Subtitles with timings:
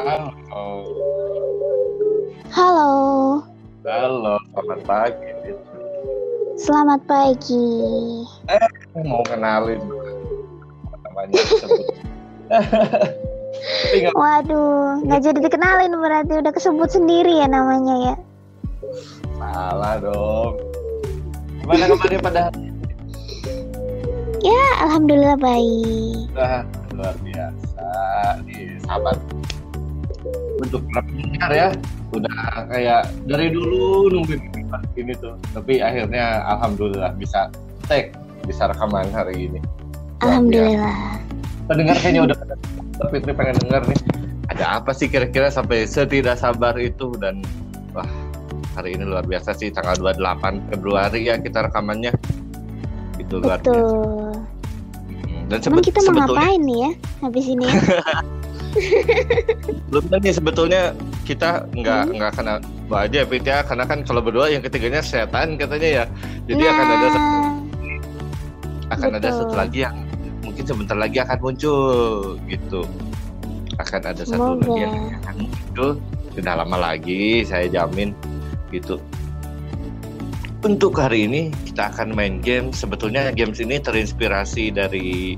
[0.00, 0.32] Halo.
[2.48, 2.88] Halo,
[3.84, 5.28] Halo, selamat pagi.
[6.56, 7.68] selamat pagi.
[9.04, 9.76] Mau kenalin
[11.04, 11.36] namanya
[14.16, 18.14] Waduh, nggak jadi dikenalin berarti udah kesebut sendiri ya namanya ya.
[19.36, 20.56] salah dong.
[21.60, 22.48] Gimana kemarin pada
[24.40, 26.32] Ya, alhamdulillah baik.
[26.32, 26.64] Ah,
[26.96, 27.84] luar biasa
[28.48, 29.19] nih sahabat
[30.60, 31.68] untuk pendengar ya
[32.12, 34.40] udah kayak dari dulu nungguin
[34.98, 37.48] ini tuh tapi akhirnya alhamdulillah bisa
[37.88, 38.12] tag
[38.46, 39.60] bisa rekaman hari ini
[40.20, 41.16] Alhamdulillah.
[41.64, 42.54] pendengar kayaknya udah pada
[43.08, 44.00] Fitri pengen denger nih
[44.50, 47.40] ada apa sih kira-kira sampai setidak sabar itu dan
[47.96, 48.06] wah
[48.76, 52.12] hari ini luar biasa sih tanggal 28 Februari ya kita rekamannya
[53.16, 54.32] itu luar biasa Betul.
[55.10, 56.90] Hmm, dan Emang kita mau ngapain nih ya
[57.24, 57.64] habis ini?
[57.66, 57.74] ya?
[59.90, 60.82] belum nih sebetulnya
[61.26, 62.14] kita nggak Hmm.
[62.16, 62.54] nggak kena
[62.86, 63.62] dua aja Fit ya.
[63.62, 66.04] Karena kan kalau berdua yang ketiganya setan katanya ya.
[66.46, 69.38] Jadi akan ada satu- Nah, akan ada betul.
[69.38, 69.96] satu lagi yang
[70.42, 71.78] mungkin sebentar lagi akan muncul
[72.46, 72.80] gitu.
[73.78, 74.66] Akan ada satu Semoga.
[74.66, 75.90] lagi yang akan muncul.
[76.30, 78.10] Tidak lama lagi saya jamin
[78.70, 78.98] gitu.
[80.60, 82.68] Untuk hari ini kita akan main game.
[82.70, 85.34] Sebetulnya games ini terinspirasi dari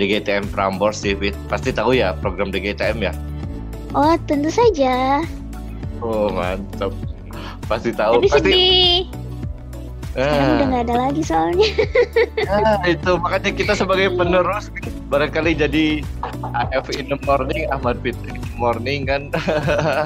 [0.00, 1.36] DGTM Prambors sih Fit.
[1.46, 3.12] pasti tahu ya program DGTM ya
[3.92, 5.20] oh tentu saja.
[6.00, 6.90] oh mantap
[7.66, 8.98] pasti tahu Tapi pasti sedih.
[10.10, 10.54] Sekarang Ah.
[10.58, 11.70] udah nggak ada lagi soalnya.
[12.42, 14.66] Nah, itu makanya kita sebagai penerus
[15.06, 16.02] barangkali jadi
[16.50, 19.30] AF in the morning, Ahmad Fitri in the morning kan,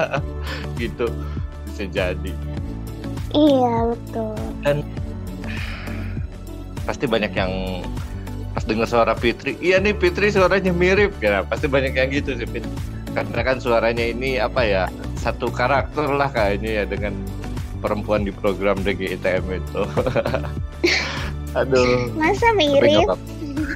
[0.81, 1.09] gitu
[1.65, 2.33] bisa jadi.
[3.33, 4.37] Iya betul.
[6.85, 7.53] Pasti banyak yang
[8.65, 12.65] dengar suara Fitri, iya nih Fitri suaranya mirip, ya pasti banyak yang gitu sih Fit.
[13.15, 14.85] Karena kan suaranya ini apa ya
[15.21, 17.15] satu karakter lah kayaknya ya dengan
[17.79, 19.83] perempuan di program DGITM itu.
[21.61, 22.11] Aduh.
[22.19, 23.15] Masa mirip?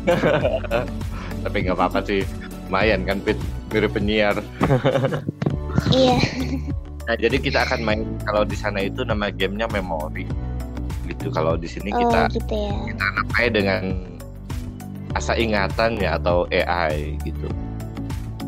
[1.44, 2.22] tapi nggak apa-apa sih
[2.68, 3.38] lumayan kan Pit
[3.72, 4.36] mirip penyiar
[5.94, 6.18] Iya.
[7.06, 10.26] nah jadi kita akan main kalau di sana itu nama gamenya memori
[11.06, 12.72] gitu kalau di sini Oh kita gitu ya.
[12.98, 13.82] namanya dengan
[15.12, 17.48] asa ingatan ya atau AI gitu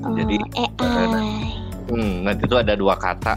[0.00, 1.60] Oh, Jadi, AI.
[1.92, 3.36] hmm, nanti itu ada dua kata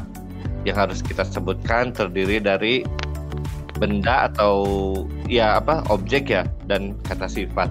[0.64, 2.88] yang harus kita sebutkan terdiri dari
[3.76, 4.64] benda atau
[5.28, 7.68] ya apa objek ya dan kata sifat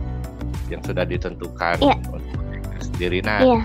[0.68, 1.96] yang sudah ditentukan Iya.
[2.04, 3.58] untuk mereka sendiri nah Iya.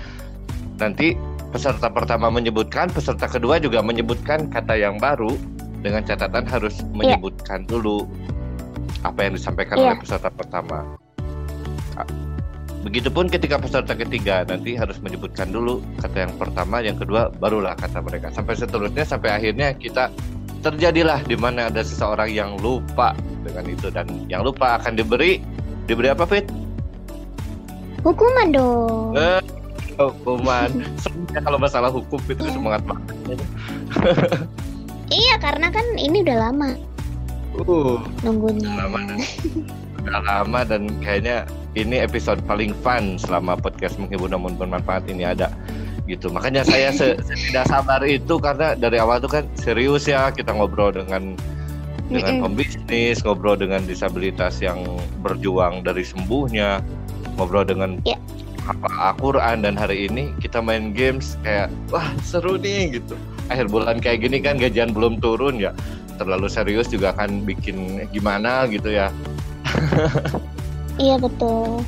[0.79, 1.19] nanti
[1.51, 5.35] peserta pertama menyebutkan, peserta kedua juga menyebutkan kata yang baru
[5.83, 8.07] dengan catatan harus menyebutkan dulu
[9.03, 9.83] apa yang disampaikan Iya.
[9.91, 10.87] oleh peserta pertama.
[12.85, 17.99] Begitupun ketika peserta ketiga nanti harus menyebutkan dulu kata yang pertama, yang kedua barulah kata
[17.99, 18.31] mereka.
[18.31, 20.07] Sampai seterusnya sampai akhirnya kita
[20.63, 23.11] terjadilah di mana ada seseorang yang lupa
[23.43, 25.41] dengan itu dan yang lupa akan diberi
[25.87, 26.47] diberi apa Fit?
[28.05, 29.17] Hukuman dong.
[29.19, 29.41] Eh,
[29.99, 30.69] hukuman.
[31.03, 33.39] Sebenarnya kalau masalah hukum itu semangat banget.
[35.07, 36.71] Iya karena kan ini udah lama
[37.57, 38.69] Uh, nunggunya.
[38.69, 39.01] lama
[40.07, 41.43] udah lama dan kayaknya
[41.75, 45.51] ini episode paling fun selama podcast menghibur namun bermanfaat ini ada
[46.07, 46.31] gitu.
[46.31, 47.19] Makanya saya se-
[47.51, 51.35] tidak sabar itu karena dari awal tuh kan serius ya kita ngobrol dengan
[52.07, 54.79] dengan pembisnis, ngobrol dengan disabilitas yang
[55.19, 56.79] berjuang dari sembuhnya,
[57.35, 58.15] ngobrol dengan Ya.
[58.67, 63.15] apa Al-Quran dan hari ini kita main games kayak wah seru nih gitu.
[63.51, 65.71] Akhir bulan kayak gini kan gajian belum turun ya,
[66.15, 69.11] terlalu serius juga akan bikin gimana gitu ya.
[70.97, 71.85] Iya betul.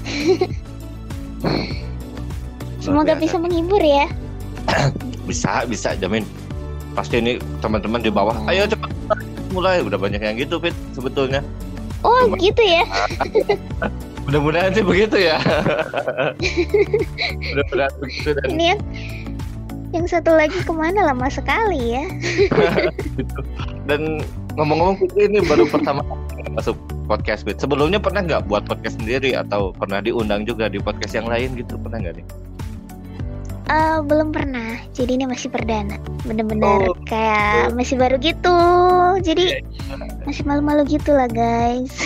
[2.79, 3.22] Semoga biasa.
[3.22, 4.06] bisa menghibur ya.
[5.25, 6.25] Bisa bisa jamin.
[6.94, 8.50] Pasti ini teman-teman di bawah, Hmm.
[8.50, 8.90] ayo cepat
[9.50, 11.41] mulai udah banyak yang gitu Fit sebetulnya.
[12.01, 12.85] Oh Cuma- gitu ya.
[14.25, 15.38] Mudah-mudahan sih begitu ya.
[17.41, 18.81] Mudah-mudahan begitu dan Ini yang
[19.90, 22.03] yang satu lagi ke mana lama sekali ya.
[23.17, 23.41] gitu.
[23.85, 24.22] Dan
[24.59, 26.03] ngomong-ngomong Fitri ini baru pertama
[26.52, 26.76] masuk
[27.08, 27.56] podcast Fit.
[27.58, 31.79] Sebelumnya pernah nggak buat podcast sendiri atau pernah diundang juga di podcast yang lain gitu
[31.79, 32.26] pernah nggak nih?
[33.70, 34.82] Eh, belum pernah.
[34.91, 35.96] Jadi ini masih perdana.
[36.26, 36.97] Bener-bener Oh.
[37.06, 38.58] kayak masih baru gitu.
[39.22, 39.61] Jadi
[40.26, 41.94] masih malu-malu gitu lah guys.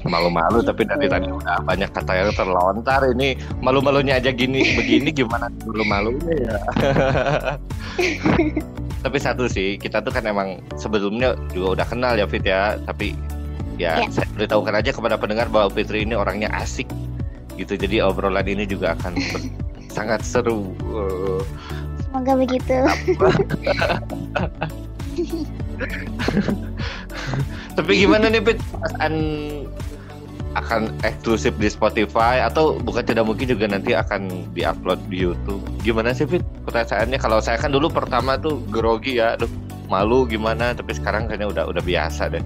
[0.00, 1.12] Malu-malu tapi dari Gitu.
[1.12, 6.56] tadi udah banyak kata yang terlontar ini malu-malunya aja gini begini gimana malu-malunya ya.
[9.00, 13.16] tapi satu sih kita tuh kan emang sebelumnya juga udah kenal ya Fit ya tapi
[13.80, 14.12] ya Ya.
[14.12, 16.84] saya beritahukan aja kepada pendengar bahwa Fitri ini orangnya asik
[17.56, 19.16] gitu jadi obrolan ini juga akan
[19.96, 20.76] sangat seru.
[22.04, 22.76] Semoga begitu.
[27.72, 28.58] Tapi gimana nih Pit?
[28.60, 29.14] Perasaan
[30.58, 35.62] akan eksklusif di Spotify atau bukan tidak mungkin juga nanti akan diupload di YouTube.
[35.86, 37.18] Gimana sih Fit perasaannya?
[37.22, 39.50] Kalau saya kan dulu pertama tuh grogi ya, aduh
[39.86, 42.42] malu gimana, tapi sekarang kayaknya udah udah biasa deh.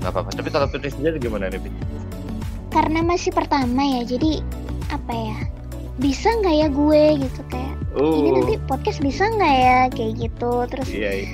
[0.00, 0.32] Gak apa-apa.
[0.32, 1.74] Tapi kalau Fit sendiri gimana nih Fit?
[2.72, 4.40] Karena masih pertama ya, jadi
[4.88, 5.38] apa ya?
[6.00, 10.52] Bisa nggak ya gue gitu kayak ini Uh, nanti podcast bisa nggak ya kayak gitu
[10.72, 11.28] terus iya iya.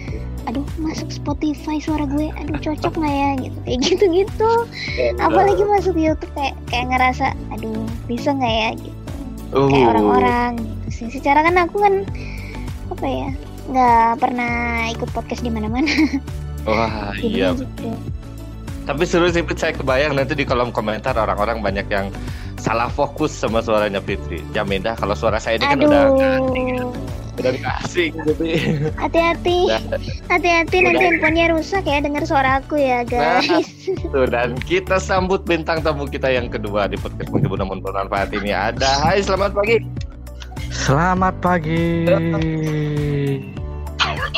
[0.49, 3.31] Aduh masuk Spotify suara gue aduh cocok nggak ya?
[3.37, 4.51] Gitu kayak gitu gitu
[5.21, 8.71] apalagi masuk YouTube kayak kayak ngerasa aduh bisa nggak ya?
[8.81, 8.97] Gitu.
[9.53, 11.07] Uh, kayak orang-orang gitu sih.
[11.21, 11.95] Secara kan aku kan
[12.89, 13.29] apa ya
[13.69, 14.57] nggak pernah
[14.97, 15.93] ikut podcast di mana-mana.
[16.69, 17.53] Wah iya.
[17.53, 17.93] gitu
[18.89, 22.09] Tapi seru sih saya kebayang nanti di kolom komentar orang-orang banyak yang
[22.57, 24.41] salah fokus sama suaranya Fitri.
[24.57, 26.89] Jamin dah kalau suara saya ini kan udah aduh
[27.39, 28.51] udah dikasih jadi.
[28.99, 29.83] hati-hati Nah,
[30.27, 33.47] hati-hati nanti handphonenya rusak ya dengar suara aku ya guys
[34.13, 38.53] Tuh, dan kita sambut bintang tamu kita yang kedua di podcast menghibur namun bermanfaat ini
[38.53, 39.01] ada.
[39.01, 39.77] Hai, selamat pagi.
[40.69, 42.07] Selamat pagi.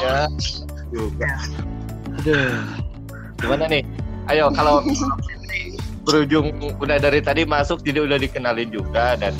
[0.00, 0.30] Ya,
[0.94, 1.30] juga.
[2.22, 2.62] Aduh.
[3.40, 3.82] Gimana nih?
[4.30, 4.84] Ayo kalau
[6.06, 9.34] berujung udah dari tadi masuk jadi udah dikenalin juga dan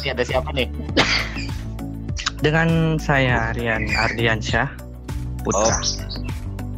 [0.00, 0.66] ini ada siapa nih?
[2.40, 4.68] Dengan saya Rian Ardiansyah
[5.40, 5.76] Putra.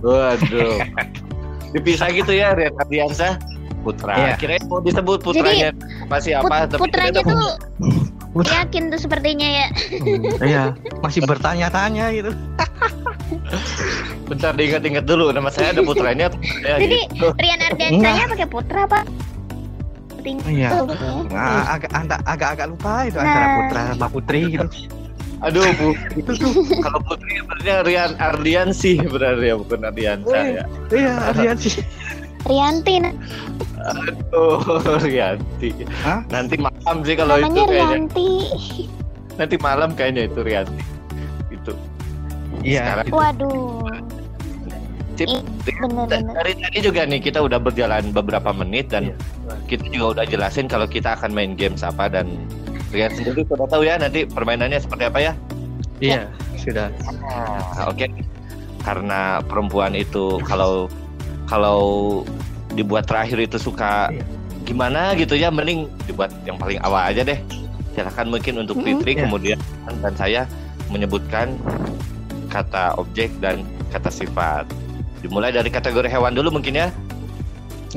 [0.00, 0.78] Waduh.
[1.74, 3.38] Dipisah gitu ya Rian Ardiansyah
[3.80, 4.14] Putra.
[4.14, 4.34] Iya.
[4.36, 5.70] Kirain mau disebut putranya
[6.06, 7.54] pasti Put- apa tapi putranya tuh
[8.32, 8.52] Putra.
[8.60, 10.62] yakin tuh sepertinya ya Hmm, Iya,
[10.98, 12.30] masih bertanya-tanya gitu.
[14.28, 17.28] bentar diingat-ingat dulu nama saya ada putranya atau putranya Jadi gitu.
[17.34, 19.04] Rian Ardiansyahnya pakai putra pak?
[20.12, 20.36] Penting.
[20.48, 20.68] Iya.
[20.72, 21.10] Oh, ya.
[21.28, 23.56] Nah, agak anta- agak-agak lupa itu antara Nah.
[23.58, 24.66] Putra sama Putri gitu.
[25.42, 25.88] Aduh, Bu.
[26.14, 30.64] itu tuh kalau putri sebenarnya Rian Ardiansih berarti ya bukan Ardiansyah ya.
[30.88, 31.84] Iya, Ardiansyah.
[32.42, 33.12] Rianti nah.
[33.82, 34.58] Aduh,
[34.98, 35.70] Rianti.
[36.02, 36.22] Hah?
[36.30, 37.86] Nanti malam sih kalau itu namanya kayaknya.
[37.90, 38.30] Rianti.
[39.34, 40.82] Nanti malam kayaknya itu Rianti.
[41.50, 41.72] Itu.
[42.62, 43.02] Iya.
[43.10, 43.82] Waduh.
[45.12, 46.32] Cip, Ih, bener-bener.
[46.32, 49.16] dari tadi juga nih kita udah berjalan beberapa menit dan Iya.
[49.68, 52.32] kita juga udah jelasin kalau kita akan main games apa dan
[52.92, 55.32] Rian sendiri sudah tahu ya nanti permainannya seperti apa ya?
[55.98, 56.28] Iya,
[56.60, 56.92] sudah.
[57.24, 58.04] Nah, oke.
[58.84, 60.92] Karena perempuan itu kalau
[61.48, 61.80] kalau
[62.76, 64.24] dibuat terakhir itu suka Iya.
[64.68, 67.40] gimana gitu ya, mending dibuat yang paling awal aja deh.
[67.96, 69.00] Silakan mungkin untuk Mm-mm.
[69.00, 69.24] Fitri Iya.
[69.24, 69.58] kemudian
[70.04, 70.42] dan saya
[70.92, 71.56] menyebutkan
[72.52, 74.68] kata objek dan kata sifat.
[75.24, 76.88] Dimulai dari kategori hewan dulu mungkin ya.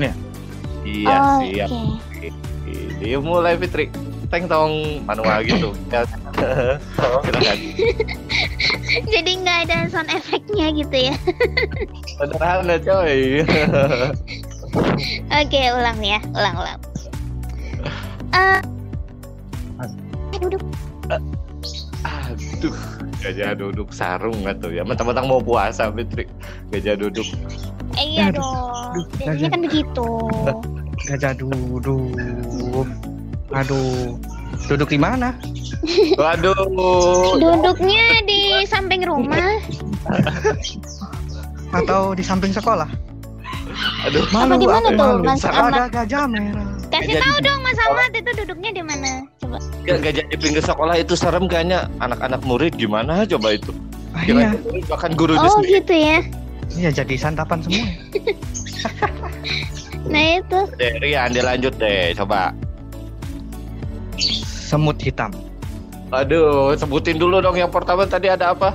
[0.00, 0.12] Iya.
[0.86, 1.68] Iya, oh, siap.
[2.14, 2.28] Oke.
[3.02, 3.90] Dimulai Fitri.
[4.26, 5.70] Teng tong manual gitu.
[5.94, 6.02] Ya.
[7.24, 7.58] Silakan.
[9.12, 11.14] Jadi nggak ada sound efeknya gitu ya.
[12.20, 13.40] Sederhana coy.
[15.40, 16.80] Oke, ulang ya, ulang-ulang.
[20.36, 20.60] Eh, duduk.
[22.04, 22.76] Aduh,
[23.24, 24.84] gajah duduk sarung nggak tuh ya?
[24.84, 26.28] Mentang-mentang mau puasa, Fitri.
[26.68, 27.24] Gajah duduk.
[27.96, 29.08] Eh, iya dong.
[29.16, 30.08] Biasanya kan begitu.
[31.08, 32.12] Gajah duduk.
[33.52, 34.18] Aduh.
[34.66, 35.30] Duduk di mana?
[36.20, 36.56] Waduh.
[37.38, 39.60] Duduknya di samping rumah.
[41.76, 42.88] Atau di samping sekolah?
[44.08, 44.24] Aduh.
[44.30, 45.22] Apa di mana aku tuh, malu.
[45.22, 45.88] Mas Ada Ahmad?
[45.92, 46.66] gajah merah.
[46.86, 49.10] Kasih tahu dong Mas Ahmad itu duduknya di mana?
[49.42, 49.58] Coba.
[49.84, 51.90] Ya, gajah di pinggir sekolah itu serem kayaknya.
[52.00, 53.74] Anak-anak murid gimana coba itu?
[54.16, 54.50] Ah, iya.
[54.88, 55.82] Bahkan gurunya Oh sendiri.
[55.82, 56.18] gitu ya.
[56.72, 57.86] Iya, jadi santapan semua.
[60.06, 60.60] Nah itu.
[60.78, 62.14] Deh, Rian, dia lanjut deh.
[62.14, 62.54] Coba.
[64.18, 65.30] Semut hitam.
[66.08, 68.72] Aduh, sebutin dulu dong yang pertama tadi ada apa?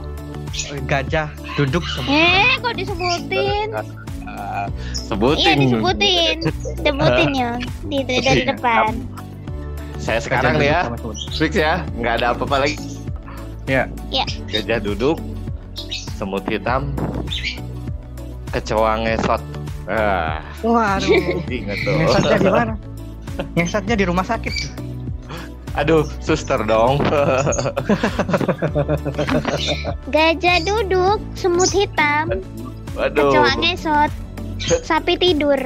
[0.86, 2.12] Gajah duduk semut.
[2.12, 3.68] Eh, kok disebutin?
[4.28, 5.56] Ah, Iya sebutin.
[5.60, 6.36] disebutin.
[6.80, 7.52] Sebutin ya.
[7.88, 8.52] Di dari Iya.
[8.52, 9.00] depan.
[9.96, 10.82] Saya sekarang nih ya,
[11.32, 11.86] fix ya.
[11.94, 12.76] Nggak ada apa-apa lagi.
[13.66, 13.86] Ya.
[14.50, 15.22] Gajah duduk,
[16.18, 16.92] semut hitam,
[18.52, 19.42] kecoa ngesot.
[19.88, 21.44] Ah, Waduh.
[21.48, 21.96] inget tuh.
[21.96, 22.74] Ngesatnya di mana?
[23.56, 24.56] Ngesatnya di rumah sakit.
[25.80, 27.00] Aduh, suster dong.
[30.12, 32.44] Gajah duduk, semut hitam,
[33.00, 33.32] Waduh.
[33.32, 34.12] kecoa ngesot,
[34.84, 35.60] sapi tidur.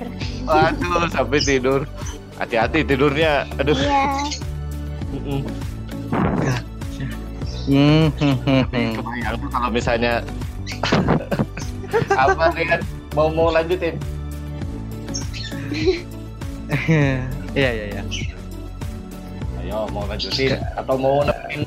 [0.45, 1.89] Waduh, sampai tidur.
[2.37, 3.49] Hati-hati tidurnya.
[3.57, 3.73] Aduh.
[3.79, 4.05] Iya.
[7.65, 8.13] Hmm.
[8.69, 10.21] Kebayang tuh kalau misalnya
[12.13, 12.81] apa Rian
[13.17, 13.97] mau mau lanjutin?
[17.55, 18.01] Iya, iya, iya.
[19.65, 21.65] Ayo mau lanjutin atau mau nemenin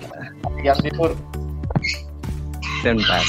[0.63, 1.11] yang tidur?
[2.79, 3.19] Bentar.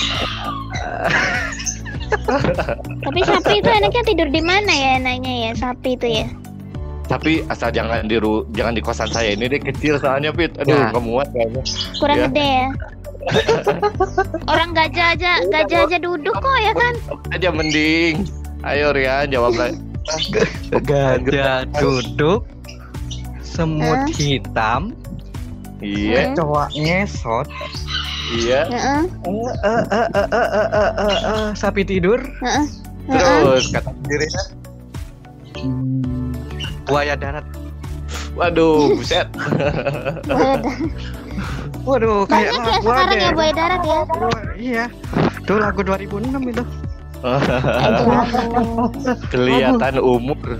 [3.01, 6.29] Tapi sapi itu enaknya tidur di mana ya enaknya ya sapi itu ya?
[7.09, 10.53] Tapi asal jangan di ru- jangan di kosan saya ini deh kecil soalnya Pit.
[10.61, 10.93] Aduh, Nah.
[10.93, 11.61] nggak muat kayaknya.
[11.97, 12.25] Kurang Ya.
[12.29, 12.67] gede ya.
[14.53, 16.93] Orang gajah aja gajah aja duduk kok ya kan?
[17.33, 18.21] Aja mending.
[18.61, 19.81] Ayo Rian jawab lagi.
[20.79, 22.45] Gajah duduk,
[23.59, 24.07] semut uh.
[24.15, 24.95] hitam.
[25.83, 26.31] Iya.
[26.31, 27.47] Kecoa ngesot.
[28.39, 28.61] Iya.
[28.71, 29.83] Uh -uh.
[31.27, 32.23] Uh, sapi tidur.
[33.09, 34.43] Terus kata sendirinya
[35.59, 36.31] hmm,
[36.87, 37.43] buaya darat.
[38.37, 39.27] Waduh buset.
[41.87, 43.99] Waduh kayak banyak ya sekarang ya, ya buaya darat ya.
[44.13, 44.85] Oh, iya.
[45.41, 46.63] Itu lagu 2006 itu.
[49.33, 50.39] Kelihatan umur.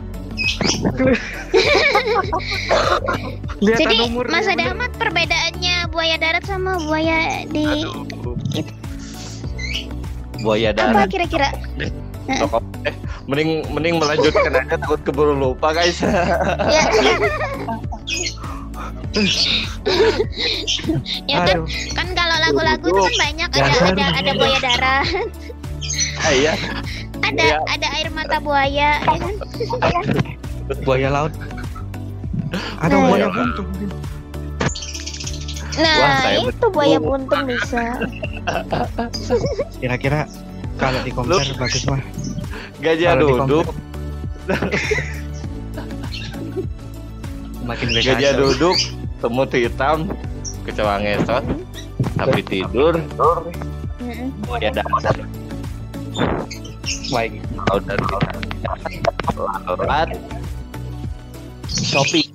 [3.60, 7.84] Lihat Jadi umur Mas Ade Ahmad perbedaannya buaya darat sama buaya di
[10.40, 11.08] Buaya apa darat.
[11.10, 11.50] kira-kira?
[12.30, 16.00] Toko- Eh, mending mending melanjutkan aja takut keburu lupa guys.
[16.00, 16.84] Ya.
[21.26, 25.08] ya kan, Aduh, kan kalau lagu-lagu itu kan banyak ada ada ada buaya darat,
[26.20, 26.54] Ah, iya.
[27.22, 27.58] ada Iya.
[27.68, 29.34] ada air mata buaya, ya kan?
[30.84, 31.34] buaya laut.
[32.84, 33.68] Ada Nah, buaya buntung.
[35.80, 37.84] Nah Wah, saya itu buaya buntung bisa.
[39.82, 40.28] Kira-kira
[40.80, 42.02] kalau di compare bagus mah.
[42.80, 43.68] Gajah duduk,
[47.68, 48.78] Makin gajah duduk,
[49.20, 50.08] semut hitam,
[50.64, 51.44] kecoa ngesot,
[52.16, 52.98] sapi tidur,
[54.48, 55.28] buaya darat,
[57.12, 57.44] Baik.
[57.68, 58.26] laut dan laut,
[61.68, 62.29] shopping,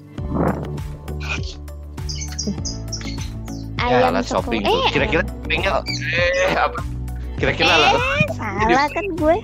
[3.78, 4.72] Ayam alat shopping tuh.
[4.72, 5.70] Eh, Kira-kira shoppingnya
[6.48, 6.80] eh apa?
[7.36, 7.92] Kira-kira eh, lah,
[8.38, 9.36] salah kan gue?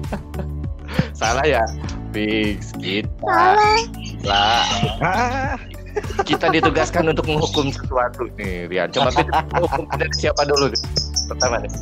[1.20, 1.64] salah ya?
[2.10, 3.80] Fix kita Salah.
[4.26, 4.64] lah.
[5.00, 5.56] Ah,
[6.22, 8.94] Kita ditugaskan untuk menghukum sesuatu nih, Rian.
[8.94, 10.70] Coba kita hukum dari siapa dulu?
[10.70, 10.80] nih?
[11.26, 11.72] Pertama nih.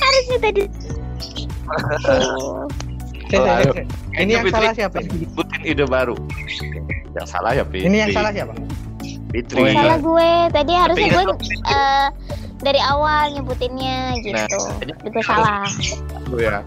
[0.00, 0.62] Harusnya tadi.
[2.08, 2.64] Oh,
[3.26, 4.96] ini yang Fitri, salah siapa?
[5.02, 5.26] ini?
[5.26, 6.16] Sebutin ide baru.
[7.18, 7.88] Yang salah ya, Fitri.
[7.90, 8.52] Ini yang salah siapa?
[9.34, 9.60] Fitri.
[9.60, 10.30] Oh, yang Salah gue.
[10.54, 11.24] Tadi harusnya gue
[11.66, 12.06] eh,
[12.62, 14.38] dari awal nyebutinnya gitu.
[14.38, 15.66] Nah, Itu salah.
[16.22, 16.62] Aku ya.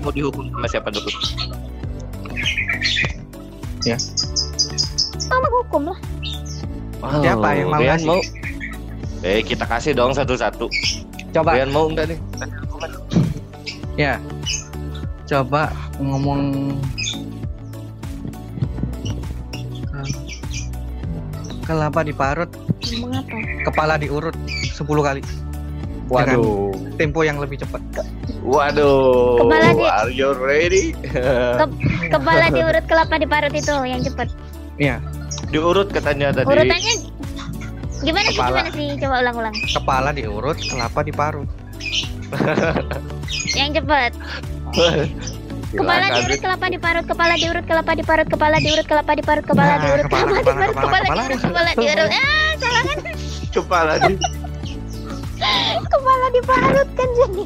[0.00, 1.10] Mau dihukum sama siapa dulu?
[5.20, 5.98] Sama hukum lah.
[7.00, 8.20] Siapa yang mau mau?
[9.20, 10.68] Eh, kita kasih dong satu-satu.
[11.30, 12.18] Coba Rian mau enggak nih?
[13.96, 14.18] ya.
[15.24, 16.74] Coba ngomong
[21.62, 22.50] kelapa diparut,
[22.90, 23.36] Ngomong apa?
[23.62, 24.34] kepala diurut
[24.74, 25.22] 10 kali.
[26.10, 26.74] Waduh.
[26.98, 27.78] Tempo yang lebih cepat.
[28.42, 29.38] Waduh.
[29.38, 30.90] Kepala di- Are you ready?
[32.10, 34.26] Kepala diurut kelapa diparut itu yang cepet.
[34.80, 34.98] Iya,
[35.50, 36.46] Diurut katanya tadi.
[36.46, 36.94] Urutannya
[38.00, 38.36] gimana sih?
[38.36, 38.56] Kepala.
[38.56, 38.88] Gimana sih?
[39.00, 39.54] Coba ulang-ulang.
[39.76, 41.50] kepala diurut, kelapa diparut.
[43.58, 44.12] Yang cepet.
[45.70, 50.04] Kepala diurut, kelapa diparut, kepala diurut, kelapa diparut, kepala diurut, kelapa diparut, kepala Nah, diurut,
[50.10, 51.22] kepala, kelapa kepala, diparut, kepala, kepala kepala.
[51.22, 52.10] diurut, kepala diurut.
[52.10, 52.98] Ah, salah kan?
[53.50, 54.14] Kepala di.
[55.86, 57.44] Kepala diparut kan jadi.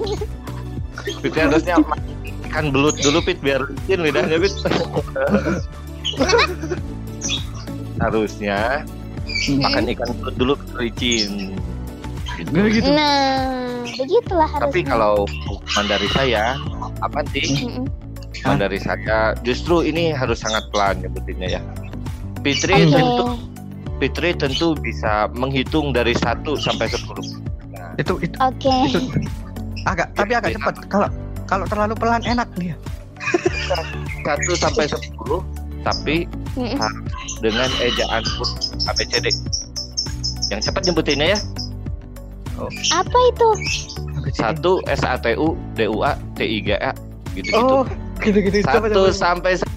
[1.20, 1.76] Fit harusnya
[2.44, 4.54] makan belut dulu Pit biar licin lidahnya Pit.
[7.98, 8.82] harusnya
[9.60, 11.54] makan ikan belut dulu licin.
[12.34, 12.48] Gitu.
[12.50, 12.90] Nggak gitu.
[12.90, 13.30] Nah,
[13.94, 14.72] begitulah harusnya.
[14.74, 15.14] Tapi kalau
[15.46, 16.44] hukuman dari saya,
[16.98, 17.46] apa sih?
[17.62, 17.86] Mm-mm.
[18.34, 21.62] Hukuman dari saya, justru ini harus sangat pelan nyebutinnya ya.
[22.44, 22.92] Fitri Oke.
[22.92, 23.26] tentu
[24.02, 27.14] Fitri tentu bisa menghitung dari 1 sampai 10.
[27.96, 28.74] Itu itu Oke.
[28.90, 28.98] itu
[29.86, 30.74] agak tapi agak cepat.
[30.90, 31.08] Kalau
[31.46, 32.74] kalau terlalu pelan enak dia.
[34.26, 35.14] 1 sampai 10
[35.84, 36.24] tapi
[36.56, 36.80] Mm-mm.
[37.44, 38.56] Dengan ejaan huruf
[38.88, 39.28] ABCD.
[40.48, 41.38] Yang cepat nyebutinnya ya.
[42.88, 43.48] Apa itu?
[44.32, 46.96] Satu S A T U D U A T I G A
[47.36, 47.60] gitu-gitu.
[47.60, 47.84] Oh,
[48.24, 48.64] gitu-gitu.
[48.64, 49.12] Coba, Satu coba.
[49.12, 49.68] sampai se-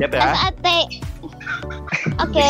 [0.00, 0.32] Siap ya?
[0.32, 0.66] SAT.
[2.24, 2.40] Oke.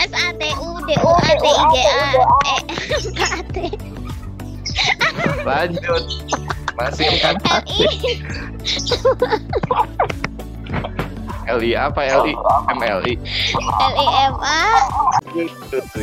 [0.00, 2.56] S A T U D U A T I G A E
[3.14, 3.56] K A T
[5.46, 6.04] Lanjut.
[6.74, 7.34] Masih kan
[10.70, 10.98] L I
[11.48, 12.34] L I apa L I
[12.68, 13.14] M L I.
[13.80, 14.60] L I M A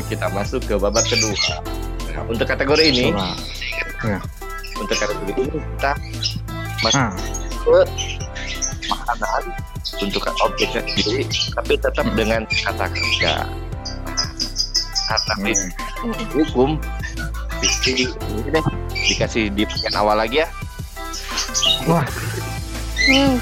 [0.09, 1.37] Kita masuk ke babak kedua.
[2.11, 4.17] Nah, untuk kategori ini, Coba.
[4.75, 5.91] untuk kategori ini kita
[6.79, 7.11] masuk Ah,
[7.65, 7.77] ke
[8.85, 9.43] makanan
[9.95, 12.15] untuk objeknya sendiri tapi tetap Hmm.
[12.15, 13.33] dengan kata kerja
[15.05, 15.53] karena di
[16.01, 16.27] Mm-mm.
[16.33, 16.69] hukum
[17.61, 18.05] di ini
[18.49, 20.47] deh dikasih di bagian awal lagi ya
[21.85, 22.05] wah,
[23.05, 23.37] Hmm.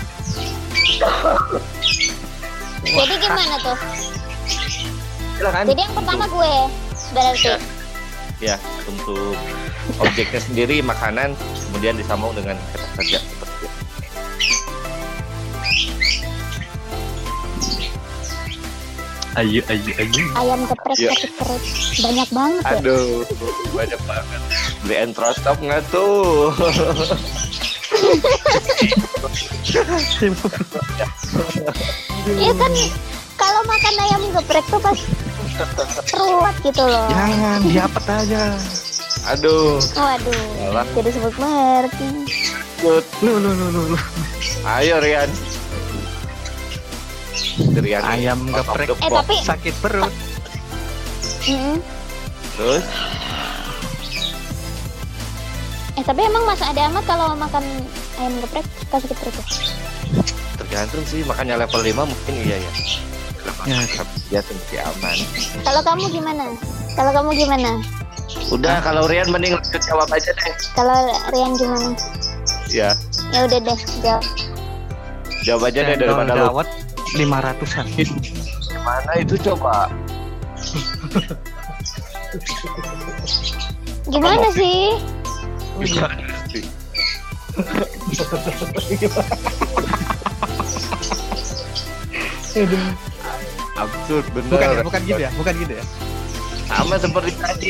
[2.84, 3.78] Jadi gimana tuh?
[5.34, 6.54] silakan Jadi yang pertama gue
[7.14, 7.48] berarti.
[7.48, 7.58] Ya.
[8.40, 9.36] ya untuk
[9.98, 11.34] objeknya sendiri makanan
[11.70, 13.68] kemudian disambung dengan kata kerja seperti itu.
[19.34, 20.24] ayo, ayo, ayo.
[20.38, 21.64] Ayam geprek sakit perut.
[21.94, 22.78] Banyak banget ya.
[22.78, 23.26] aduh
[23.74, 24.42] banyak banget
[24.84, 26.52] beli entrostop nggak tuh
[32.24, 32.72] Iya kan
[33.36, 35.00] kalau makan ayam geprek tuh pas
[36.14, 37.08] ruwet gitu loh.
[37.10, 38.44] Jangan diapet aja.
[39.24, 40.84] aduh Waduh.
[40.94, 41.94] Jadi sebut merek.
[42.80, 43.06] Good.
[43.22, 43.98] Lu, lu, lu, lu, lu.
[44.66, 45.32] ayo Rian
[47.74, 48.92] Rian Ayam geprek.
[48.94, 50.14] Eh, tapi- Sakit perut.
[51.44, 51.76] Mm-mm.
[52.56, 52.86] terus
[55.94, 57.64] Eh tapi emang Mas ada amat kalau makan
[58.16, 59.46] ayam geprek suka sakit perut ya?
[60.56, 62.72] tergantung sih makanya level 5 mungkin iya ya
[63.64, 63.80] Ya.
[64.28, 65.18] dia masih aman
[65.64, 66.52] Kalau kamu gimana?
[66.96, 67.72] Kalau kamu gimana?
[68.52, 70.96] udah kalau Rian mending lanjut jawab aja deh Kalau
[71.32, 71.92] Rian gimana?
[72.68, 72.92] ya
[73.32, 74.24] Ya udah deh, jawab.
[75.44, 76.68] jawab aja deh daripada lu dawet
[77.14, 77.86] lima ratusan.
[78.80, 79.88] mana itu coba
[84.06, 84.98] Gimana sih?
[85.80, 86.33] gimana sih
[93.76, 95.86] absurd bener Bukan ya, bukan gitu ya, bukan gitu ya.
[96.64, 97.70] sama seperti tadi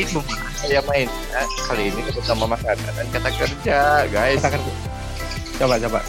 [0.56, 4.72] saya main Nah, kali ini bersama Mas dan kata kerja guys Kita kerja.
[5.54, 6.00] Coba, coba.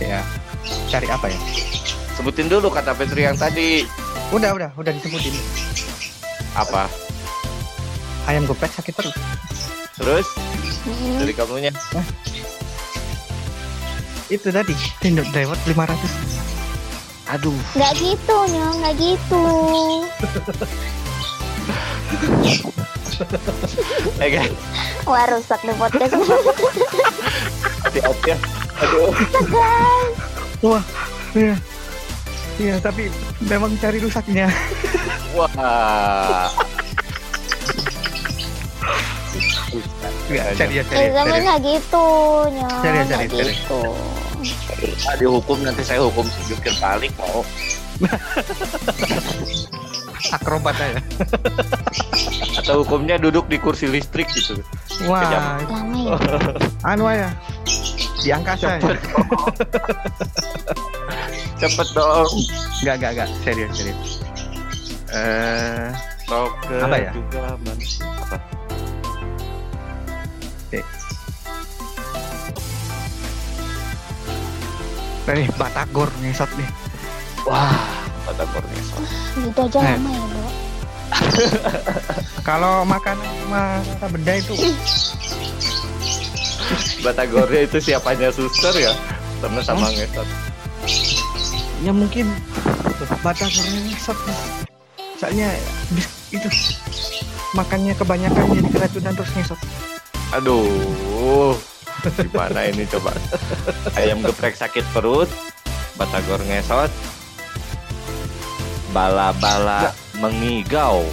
[0.00, 0.20] Ya,
[0.88, 1.38] cari apa ya?
[2.12, 3.86] sebutin dulu kata Petri yang tadi
[4.30, 5.32] Udah, udah, udah disebutin.
[6.52, 6.90] apa
[8.26, 9.14] Ayam geprek sakit perut.
[9.96, 10.26] terus
[10.82, 11.18] Mm-mm.
[11.18, 11.70] dari kamunya
[14.28, 16.12] Itu tadi, tindak dawet lima ratus.
[17.26, 19.42] aduh Nggak gitu, nyong, nggak gitu.
[24.18, 24.52] eh guys
[25.04, 26.12] Wah rusak nih podcast.
[27.80, 28.36] hati-hati ya
[28.78, 29.10] aduh
[30.60, 30.84] Wah,
[31.32, 31.56] iya.
[32.60, 33.08] Iya, tapi
[33.40, 34.52] memang cari rusaknya.
[35.32, 35.48] wah
[40.26, 41.06] Enggak, cari ya, cari.
[41.10, 42.04] nggak gitu,
[42.48, 42.80] nyong.
[42.80, 43.52] Cari, Nggak cari, cari.
[43.52, 43.80] gitu.
[45.04, 47.44] Ah, dihukum nanti saya hukum jungkir balik mau
[50.30, 50.96] Akrobat aja.
[52.56, 54.60] atau hukumnya duduk di kursi listrik gitu
[55.04, 56.16] Wah, Lama ya.
[56.86, 57.28] anu ya.
[58.16, 58.80] Di angkasa ya.
[58.80, 58.96] cepet
[61.58, 62.28] cepet dong
[62.80, 63.28] Enggak, enggak, enggak.
[63.42, 64.10] Serius, serius.
[65.10, 65.88] Eh,
[66.22, 67.10] Stalker Apa ya?
[67.12, 68.36] juga manusia apa
[75.30, 76.68] nih Batagor ngesot nih.
[77.46, 77.70] wah
[78.26, 78.98] kata Corneso
[79.32, 79.96] Gitu aja Eh.
[79.96, 80.48] lama ya, Bro.
[82.48, 84.54] Kalau makanan sama kata benda itu
[87.00, 88.92] Batagornya itu siapanya suster ya
[89.40, 90.28] sama sama ngesot
[91.80, 92.28] ya mungkin
[93.22, 94.18] Batagor ngesot.
[95.16, 95.52] Soalnya
[95.92, 96.48] bis- itu
[97.52, 99.60] makannya kebanyakan jadi keracunan terus ngesot.
[100.30, 101.58] Aduh
[102.16, 103.12] gimana ini coba
[103.94, 105.28] ayam geprek sakit perut
[105.94, 106.88] Batagor ngesot
[108.90, 111.04] bala-bala mengigau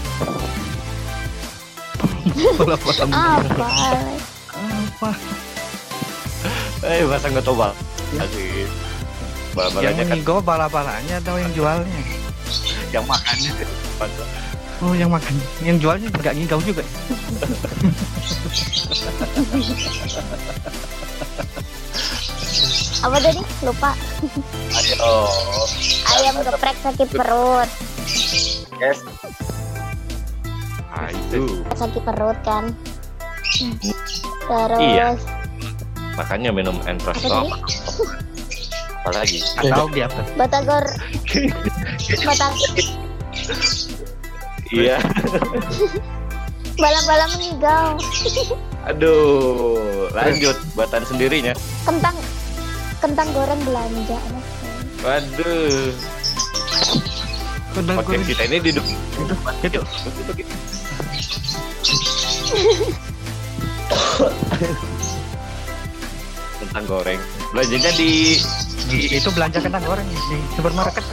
[3.07, 3.67] Apa?
[4.55, 5.11] Apa?
[6.83, 7.73] eh masa nggak tahu bal
[8.07, 8.23] Ya.
[8.23, 11.99] asik Yang bala-balanya kan mengigo bala-balanya atau yang jualnya?
[12.87, 13.51] yang makannya
[14.77, 15.33] Oh, yang makan.
[15.65, 16.83] Yang jualnya nggak ngigau juga.
[22.97, 23.41] Apa tadi?
[23.61, 23.91] Lupa.
[24.77, 25.13] ayo
[26.17, 27.69] Ayam geprek sakit perut.
[28.77, 29.01] yes
[30.89, 32.73] ah itu Sakit perut kan.
[34.47, 35.09] Terus Iya.
[36.17, 37.45] makanya minum apa entrostop
[39.05, 40.21] apalagi Atau dia apa?
[40.35, 40.85] Batagor.
[42.27, 42.53] Batag
[44.71, 44.97] iya
[46.81, 47.97] bala-bala mengigau.
[48.89, 51.51] aduh lanjut buatan sendirinya
[51.83, 52.15] Kentang
[52.97, 54.17] kentang goreng belanja.
[55.05, 55.05] Aduh.
[55.05, 55.91] waduh
[57.77, 58.85] Kedai podcast kita ini duduk
[66.57, 67.19] kentang goreng.
[67.53, 68.37] Belanjanya di
[68.87, 71.03] Itu belanja kentang goreng di supermarket.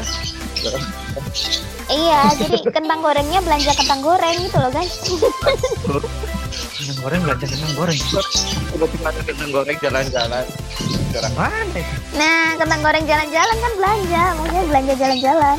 [1.85, 4.95] Iya, jadi kentang gorengnya belanja kentang goreng gitu loh guys.
[6.81, 7.99] Kentang goreng belanja kentang goreng.
[8.73, 10.45] tiba-tiba ada kentang goreng jalan-jalan.
[11.39, 11.79] Mana?
[11.79, 11.81] itu?
[12.19, 15.57] Nah, kentang goreng jalan-jalan kan belanja, maksudnya belanja jalan-jalan.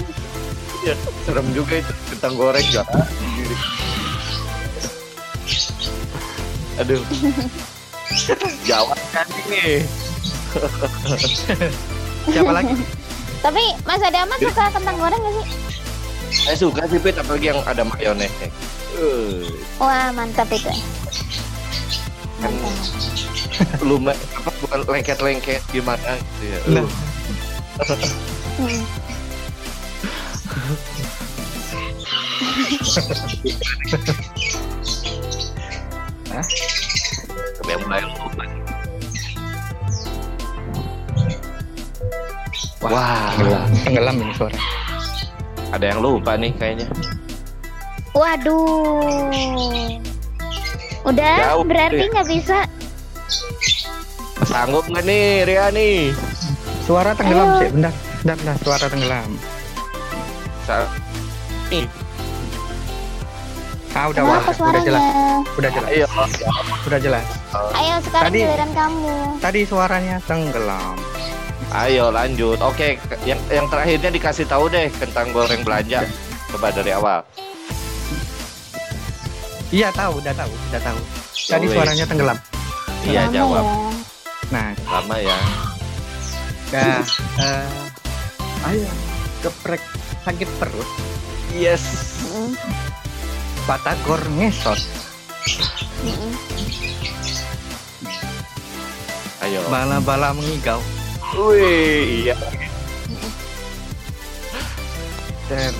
[0.83, 3.05] Ya, serem juga itu kentang goreng jalan.
[6.81, 7.01] Aduh.
[8.69, 9.85] Jawab kan ini.
[12.33, 12.73] Siapa lagi?
[13.45, 15.74] Tapi Mas Adamat suka kentang goreng gak sih?
[16.43, 18.49] Saya suka sih Pit, apalagi yang ada mayonesnya.
[18.99, 19.47] Uh,
[19.79, 20.71] Wah, mantap itu.
[22.35, 22.51] kan
[23.87, 26.59] lumayan apa bukan lengket-lengket gimana gitu ya.
[26.75, 26.87] Nah.
[28.59, 28.83] Hmm.
[36.35, 36.43] Uh,
[37.65, 38.43] yang mulai lupa.
[42.85, 44.84] Wah, Tenggelam, tenggelam ini suara.
[45.71, 46.87] Ada yang lupa nih kayaknya.
[48.11, 49.29] Waduh.
[51.05, 52.11] Udah, Jauh, berarti ya.
[52.11, 52.57] nggak bisa.
[54.43, 56.11] Sanggup nggak nih Ria nih?
[56.81, 57.59] Suara tenggelam Ayo.
[57.59, 59.29] sih, bentar, bentar, bentar, suara tenggelam.
[60.63, 60.89] Sa-
[61.69, 61.85] nih,
[63.95, 65.03] Ah, udah Kenapa wah, udah jelas,
[65.55, 66.07] udah jelas, ayo.
[66.83, 67.25] udah jelas.
[67.71, 69.15] Ayo sekarang Tadi- giliran kamu.
[69.39, 70.95] Tadi suaranya tenggelam.
[71.71, 72.61] Ayo lanjut.
[72.61, 76.05] Oke, ke- yang yang terakhirnya dikasih tahu deh kentang goreng belanja.
[76.49, 77.25] Coba dari awal.
[79.69, 80.99] Iya tahu, udah tahu, udah tahu.
[81.45, 82.37] Tadi suaranya tenggelam.
[83.03, 83.59] Iya jawab.
[83.59, 83.73] ya.
[84.45, 85.37] Nah, Lama ya.
[86.67, 87.01] dah.
[87.41, 87.65] eh,
[88.69, 88.89] ayo,
[89.41, 89.81] geprek
[90.21, 90.89] sakit perut.
[91.51, 91.81] Yes.
[93.65, 94.77] Batagor ngesot.
[99.41, 99.61] Ayo.
[99.67, 100.79] Bala-bala mengigau.
[101.35, 102.35] Wih, iya.
[105.45, 105.75] Terus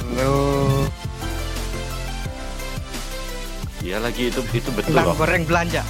[3.80, 5.14] Iya lagi itu itu betul loh.
[5.14, 5.86] goreng belanja.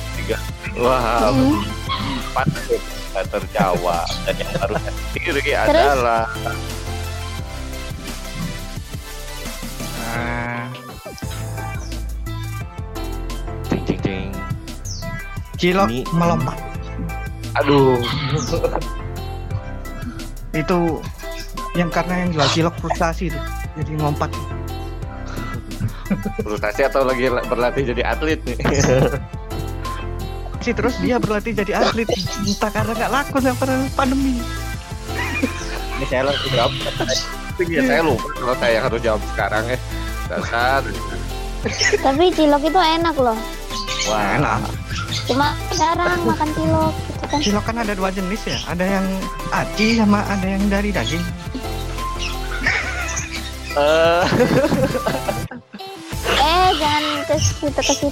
[0.75, 1.63] Wah, Mm.
[2.35, 4.03] patut nggak terjawab.
[4.27, 6.27] Dan yang harusnya sendiri adalah
[9.95, 10.67] Nah,
[13.65, 14.27] ting ting ting.
[15.55, 16.57] cilok Ini- melompat.
[17.55, 17.95] Aduh.
[20.55, 21.03] Itu
[21.75, 23.39] yang karena yang cilok frustasi itu.
[23.75, 24.31] Jadi ngompat.
[26.39, 28.57] Frustasi atau lagi berlatih jadi atlet nih.
[30.65, 32.09] sih terus dia berlatih jadi atlet
[32.41, 34.41] entah karena nggak laku sama pandemi
[36.01, 36.73] Ini saya langsung jawab.
[37.55, 39.77] Iya, saya lupa kalau saya harus jawab sekarang ya.
[40.27, 40.81] Dasar.
[42.01, 43.37] Tapi cilok itu enak loh.
[44.05, 44.59] Wah, enak
[45.25, 46.93] Cuma jarang makan cilok
[47.35, 47.43] kan.
[47.43, 49.05] cilok kan ada dua jenis ya ada yang
[49.51, 51.21] aci sama ada yang dari daging
[53.75, 54.23] Eh,
[56.39, 58.07] Eh, jangan ke situ ke situ.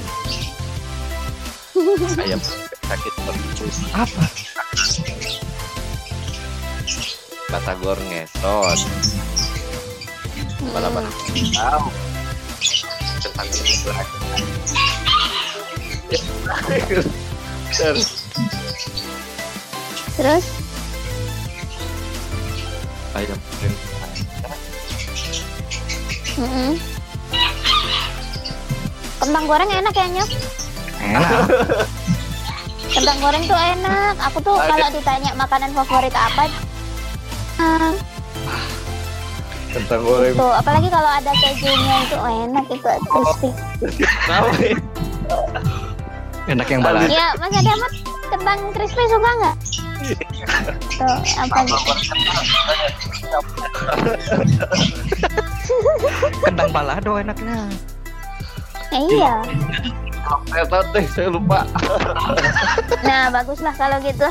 [2.20, 2.42] ayam
[2.84, 3.72] sakit perut.
[3.96, 4.28] apa
[7.48, 8.80] Batagor ngesot.
[10.74, 11.06] Bala-bala
[11.54, 11.92] tahu.
[13.24, 13.74] Tentang ini
[17.78, 18.23] Terus
[20.14, 20.44] Terus
[23.14, 23.40] ayam
[26.38, 26.72] mm-mm.
[29.24, 30.30] Kentang goreng enak ya nyok.
[31.00, 31.28] enak
[32.92, 34.16] Kentang goreng tuh enak.
[34.30, 36.52] Aku tuh kalau ditanya makanan favorit apa,
[37.58, 37.96] ah,
[39.74, 40.36] tentang goreng.
[40.38, 43.50] tuh apalagi kalau ada kejunya itu oh, enak itu crispy.
[44.28, 44.78] Tahu ya?
[46.44, 47.92] enak yang balas Ya, Mas Adamat
[48.34, 49.56] kentang crispy suka nggak?
[50.98, 51.94] Tuh apa gitu?
[56.44, 57.70] kentang balado enaknya
[58.94, 59.42] Eh, iya.
[60.54, 61.66] Saya deh, saya lupa.
[63.02, 64.30] Nah baguslah kalau gitu.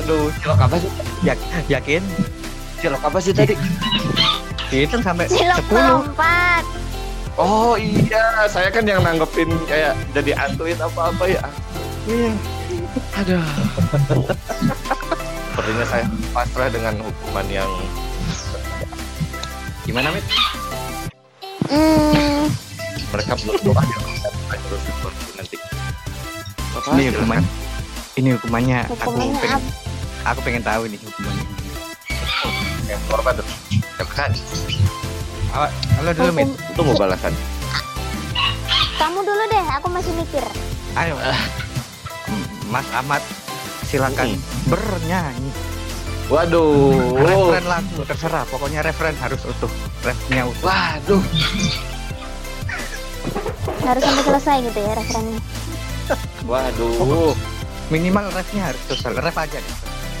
[0.00, 0.90] Aduh, cilok apa sih?
[1.20, 2.00] Ya- yakin
[2.80, 3.52] Cilok apa sih tadi?
[4.72, 6.64] itu sampai Cilok 10 melompat.
[7.36, 11.44] Oh iya, saya kan yang nanggepin kayak jadi antuin apa-apa ya.
[12.06, 12.32] Iya
[13.16, 13.42] Aduh.
[15.50, 17.68] Sepertinya saya pasrah dengan hukuman yang
[19.82, 20.24] gimana mit?
[21.66, 22.46] Hmm,
[23.10, 23.98] Mereka belum doa ya.
[24.52, 24.82] Terus
[25.34, 25.56] nanti.
[26.76, 27.10] Apa ini sih?
[27.16, 27.48] hukumannya
[28.16, 29.70] ini hukumannya aku hukumannya pengen apa?
[30.26, 31.44] aku pengen tahu nih hukumannya
[32.86, 33.46] Yang korban tuh.
[34.16, 34.32] Kan,
[35.52, 37.32] halo dulu mit tunggu balasan.
[38.96, 40.44] Kamu dulu deh, aku masih mikir.
[40.96, 41.12] ayo
[42.76, 43.22] Mas Ahmad
[43.88, 44.68] silakan Mm.
[44.68, 45.48] bernyanyi.
[46.28, 47.16] Waduh.
[47.16, 49.72] Referen lagu terserah, pokoknya referen harus utuh,
[50.04, 50.68] refnya utuh.
[50.68, 51.22] Waduh.
[53.80, 55.40] Harus sampai selesai gitu ya referennya.
[56.44, 57.32] Waduh.
[57.88, 59.76] Minimal refnya harus selesai, ref aja deh.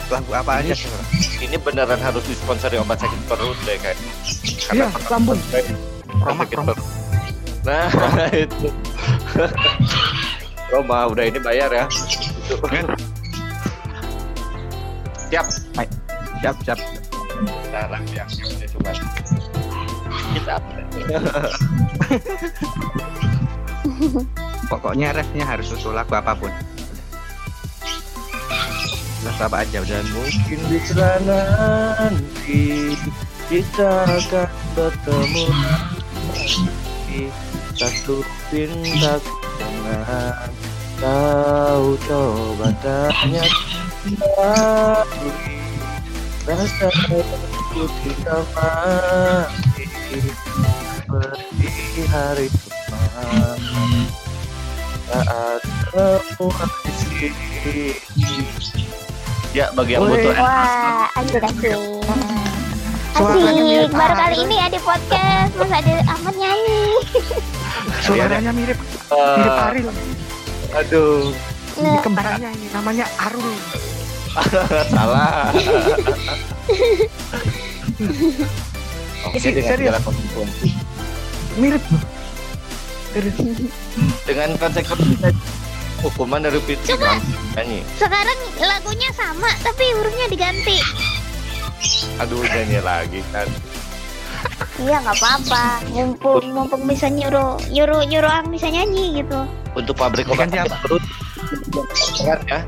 [0.08, 1.06] Lagu apa aja Ini- terserah.
[1.36, 4.00] Ini beneran harus disponsori obat sakit perut deh kayak.
[4.72, 5.36] Iya, lambung.
[5.36, 5.64] Obat
[6.24, 6.72] Romak, sakit romak.
[6.72, 6.88] perut.
[7.68, 7.88] Nah,
[8.48, 8.68] itu.
[10.66, 11.84] Roma udah ini bayar ya.
[12.46, 12.62] Itu.
[15.34, 15.46] Siap.
[16.38, 16.78] Siap, siap.
[17.66, 18.22] Sekarang ya.
[18.70, 18.94] Cuma
[20.30, 20.54] kita
[24.70, 26.54] Pokoknya refnya harus utuh lagu apa pun.
[29.26, 30.06] Lagu apa aja udah.
[30.14, 31.42] mungkin di sana
[31.98, 32.94] nanti
[33.50, 35.46] kita akan bertemu
[37.10, 37.26] di
[37.74, 39.18] satu pinta
[39.58, 40.65] kenangan
[40.96, 43.44] kau coba tanya
[44.36, 45.30] lagi.
[46.46, 49.84] Rasa aku cinta mati
[50.22, 54.06] seperti hari kemarin
[55.06, 57.86] saat kamu ada di sini
[59.54, 61.74] ya bagi yang butuh Wah, asik asik.
[63.16, 67.00] Asik, mirip baru kali ini ya di podcast Mas Adil Ahmad nyanyi.
[68.04, 69.50] Suaranya mirip mirip.
[69.50, 69.88] Eh, Ariel.
[70.72, 71.30] Aduh
[71.76, 73.52] Ini Nge- kembarannya ini namanya Arul.
[74.92, 75.52] salah
[79.26, 79.96] Oke, Isi- dengan serius?
[80.00, 80.68] konsekuensi.
[81.56, 81.82] Mirip.
[83.10, 83.36] Serius.
[84.22, 85.32] dengan konsekuensi
[85.98, 87.16] hukuman dari Fitri Coba.
[87.56, 90.78] nyanyi Sekarang lagunya sama tapi hurufnya diganti.
[92.16, 93.48] aduh nyanyi lagi kan
[94.76, 95.64] Iya nggak apa-apa.
[95.92, 99.40] Mumpung mumpung bisa nyuruh nyuruh nyuruh orang bisa nyanyi gitu.
[99.76, 100.76] untuk pabrik obat sakit apa?
[100.80, 101.04] perut
[102.24, 102.60] Kan ya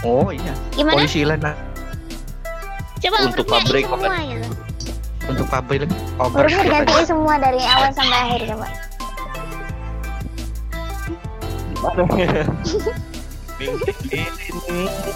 [0.00, 0.54] Oh iya.
[0.72, 0.96] Gimana?
[0.96, 1.56] Polisi lain lah.
[3.00, 4.20] Coba Untuk pabrik semua obat.
[4.24, 4.48] gitu.
[5.28, 5.84] Untuk pabrik
[6.16, 6.40] obat.
[6.40, 8.66] Hurufnya diganti semua dari awal sampai akhir coba.
[13.60, 14.44] mimpi ini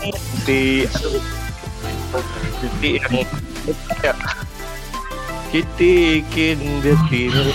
[0.01, 1.21] mimpi aduh
[5.55, 7.47] ya kitikin detil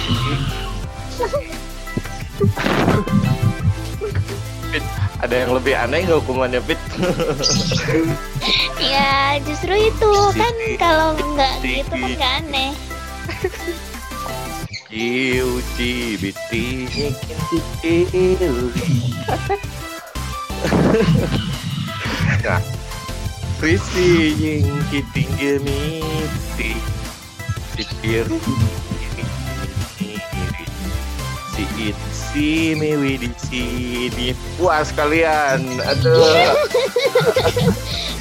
[4.71, 4.85] Fit,
[5.19, 6.79] ada yang lebih aneh nggak hukumannya Fit?
[8.79, 10.11] Ya justru itu.
[10.31, 12.71] Kan kalau nggak gitu kan nggak aneh.
[14.87, 16.87] Kiu cibiti
[22.39, 22.63] Nah
[23.59, 24.07] Risi
[24.39, 26.98] yang kiting gemiti
[27.79, 28.27] Sikir
[31.55, 36.19] Si it si mewi di sini Puas kalian Aduh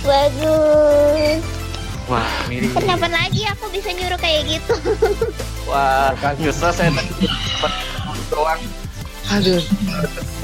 [0.06, 1.42] Bagus.
[2.08, 2.72] Wah, mirip.
[2.72, 4.78] Kenapa lagi aku bisa nyuruh kayak gitu?
[5.66, 7.26] Wah Nyesel saya tadi
[8.30, 8.62] doang
[9.34, 9.58] Aduh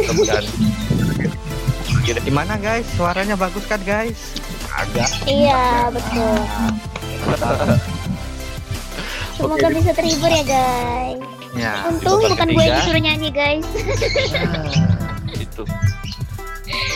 [0.02, 0.42] Kemudian
[2.02, 2.84] Gimana guys?
[2.98, 4.34] Suaranya bagus kan guys?
[4.74, 6.34] agak iya betul.
[9.34, 11.18] Semoga bisa terhibur ya guys.
[11.54, 11.86] Ya.
[11.86, 12.78] Untung bukan gue yang ketiga.
[12.80, 13.66] disuruh nyanyi guys.
[15.34, 15.62] itu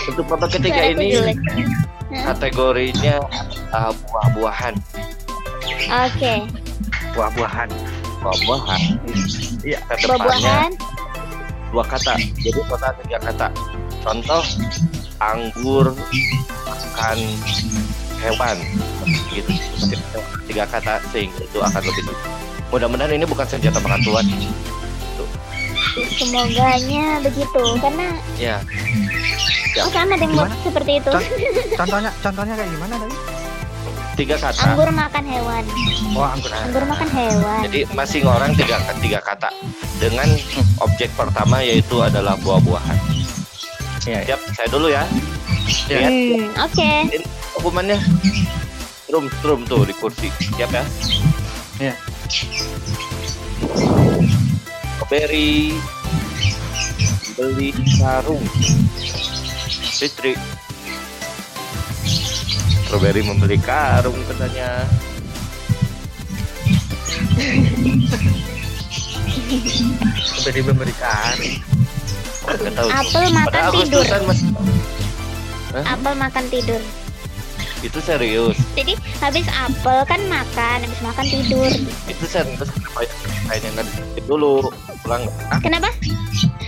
[0.09, 1.21] untuk babak ketiga ini
[2.11, 3.21] kategorinya
[3.71, 4.75] uh, buah-buahan
[6.09, 6.35] Oke.
[7.13, 7.69] Buah-buahan.
[8.19, 8.81] buah-buahan
[9.63, 10.71] iya Buah-buahan.
[11.71, 13.47] dua kata jadi total tiga kata
[14.01, 14.43] contoh
[15.21, 15.93] anggur
[16.65, 17.19] makan
[18.21, 18.57] hewan
[19.31, 19.53] gitu
[20.45, 22.05] tiga kata sehingga itu akan lebih
[22.69, 24.27] mudah-mudahan ini bukan senjata makan tuan
[26.11, 28.59] Semoganya begitu karena ya
[29.79, 30.55] oh, sama deh Gimana?
[30.63, 31.11] seperti itu.
[31.11, 31.31] Con-
[31.77, 33.17] Contohnya contohnya kayak gimana tadi?
[34.19, 35.63] tiga kata Anggur makan hewan.
[36.13, 36.51] Oh, anggur.
[36.51, 37.61] Anggur makan hewan.
[37.71, 39.47] jadi masing orang tiga tiga kata
[39.97, 40.27] dengan
[40.81, 42.99] objek pertama yaitu adalah buah-buahan
[44.03, 45.07] Iya, siap saya dulu ya
[45.87, 45.99] Iya.
[46.01, 46.91] Lihat Hmm, oke.
[47.59, 47.99] Hukumannya?
[49.05, 50.31] Strum strum tuh di kursi.
[50.55, 50.85] Siap ya?
[51.79, 51.95] Iya.
[55.09, 55.73] strawberry
[57.33, 58.45] beli sarung.
[59.97, 60.37] Fitri
[62.85, 64.85] strawberry membeli karung katanya.
[70.45, 71.37] Beri memberikan.
[72.45, 72.89] Nggak tahu.
[72.93, 74.05] Apel makan tidur.
[75.89, 76.83] Apel makan tidur.
[77.81, 81.71] Itu serius Jadi habis apel kan makan, habis makan tidur.
[82.11, 83.07] itu serius kenapa
[83.47, 83.89] lain yang nggak
[84.27, 84.67] dulu
[85.07, 85.25] ulang
[85.63, 85.89] Kenapa?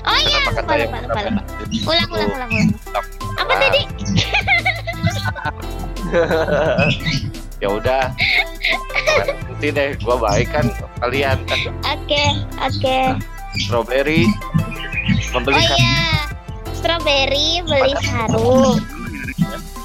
[0.00, 1.42] Oh iya, lupa yang lupa lupa lupa.
[1.84, 2.66] Ulang ulang ulang ulang.
[3.36, 3.82] Apa tadi?
[7.62, 8.08] ya udah
[9.52, 10.66] nanti deh gua baik kan
[11.04, 11.38] kalian
[11.84, 12.24] Oke,
[12.58, 12.98] oke.
[13.60, 16.00] strawberry Oh membeli kan iya,
[16.72, 18.80] strawberry beli sarung,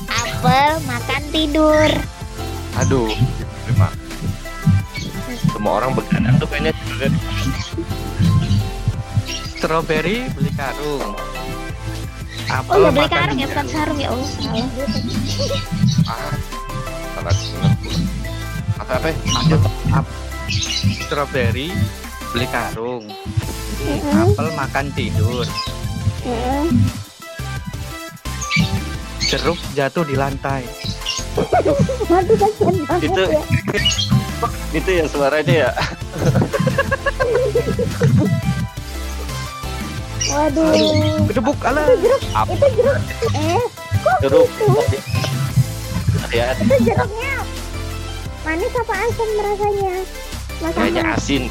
[0.08, 1.90] apel makan tidur.
[2.76, 3.12] aduh
[3.64, 3.88] terima
[5.50, 6.72] semua orang begadang tuh kayaknya
[9.56, 11.16] Strawberry beli karung.
[11.16, 11.18] Oh
[12.46, 15.12] Apel ya beli karung ya bukan sarung ya Allah salah gue tadi.
[16.06, 16.34] ah
[17.16, 17.36] salah
[18.78, 20.16] apa apa Apel, ap-
[21.02, 21.74] strawberry
[22.30, 23.10] beli karung.
[23.82, 24.14] Mm-mm.
[24.30, 25.48] Apel makan tidur.
[26.22, 26.70] Mm-mm.
[29.26, 30.64] Jeruk jatuh di lantai.
[31.36, 33.42] Waduh banget Itu- ya.
[34.76, 35.72] itu ya suaranya ya
[40.32, 40.72] Waduh.
[41.28, 41.82] Gedebuk ala.
[41.86, 43.00] Itu jeruk.
[43.36, 43.64] Eh,
[44.24, 44.48] jeruk
[46.34, 47.34] ya itu jeruknya
[48.44, 49.96] manis apa asam rasanya?
[50.74, 51.44] Kayaknya Ahmad.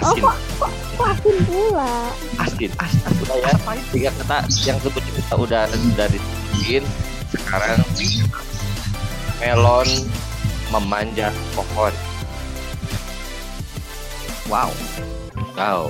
[0.00, 1.92] Asin Oh asin kok, kok, asin pula?
[2.40, 3.52] asin As, as, udah ya
[3.92, 6.82] tiga kata yang sebut kita udah udah disebutin
[7.32, 7.80] sekarang
[9.42, 9.88] melon
[10.72, 11.94] memanjat pohon
[14.48, 14.70] wow.
[15.54, 15.82] wow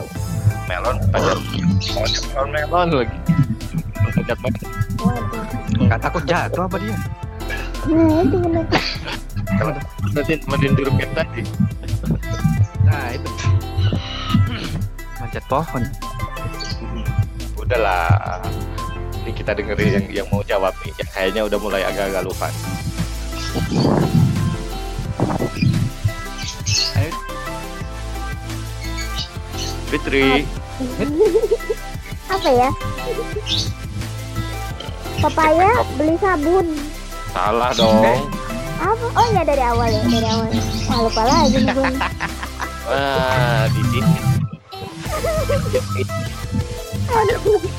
[0.67, 1.39] melon memanjat
[1.87, 3.19] pohon melon melon lagi
[4.03, 4.39] memanjat
[4.97, 5.45] Waduh.
[5.77, 6.97] Nggak takut jatuh apa dia?
[7.87, 8.65] Nah itu bener.
[9.57, 9.73] kalau
[10.11, 10.35] nanti
[10.99, 11.43] yang tadi
[12.83, 13.31] Nah itu.
[15.37, 15.85] Manjat pohon.
[17.61, 18.41] udahlah
[19.21, 22.49] ini kita dengerin yang yang mau jawab nih yang kayaknya udah mulai agak-agak lupa
[26.97, 27.13] Ayo.
[29.93, 30.49] Fitri
[32.41, 32.71] apa ya?
[35.21, 35.71] Papaya
[36.01, 36.67] beli sabun.
[37.37, 38.25] salah dong
[38.81, 39.05] Apa?
[39.13, 40.49] Oh iya dari awal ya, dari awal.
[40.89, 41.93] Wah lupa lagi nih gue.
[42.89, 44.36] ah di sini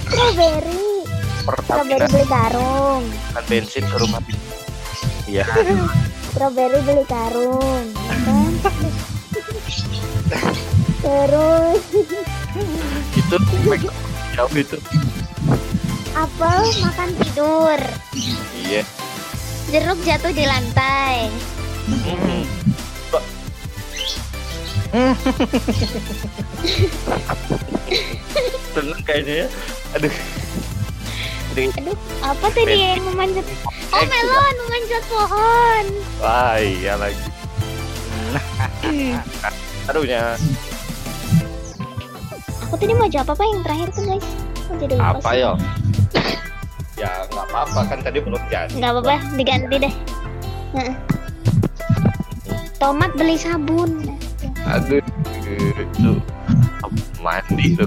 [0.08, 0.82] strawberry.
[1.47, 3.04] Strawberry beli karung.
[3.32, 4.19] kan bensin ke rumah
[5.28, 5.47] iya
[6.34, 7.86] Strawberry beli karung.
[7.95, 8.54] kan?
[11.00, 11.84] Terus
[13.15, 13.36] itu
[14.36, 14.78] jauh itu
[16.17, 17.80] apel makan tidur.
[18.67, 18.84] iya
[19.67, 21.28] Jeruk jatuh di lantai.
[21.91, 22.47] Mm.
[28.73, 29.47] Seneng kayaknya ya.
[29.97, 30.13] Aduh.
[31.58, 33.45] Aduh, Aduh, apa tadi yang memanjat?
[33.89, 35.86] Oh melon memanjat pohon.
[36.21, 37.23] wah iya lagi.
[39.89, 40.38] Aduhnya.
[42.67, 44.28] Aku tadi mau jawab apa yang terakhir tuh guys?
[44.67, 45.52] Aku jadi lupa apa yo?
[47.00, 48.73] Ya nggak apa-apa kan tadi belum jadi.
[48.76, 49.93] Nggak apa-apa, diganti deh.
[52.78, 54.17] Tomat beli sabun.
[54.68, 56.12] Aduh itu
[57.24, 57.86] mandi lu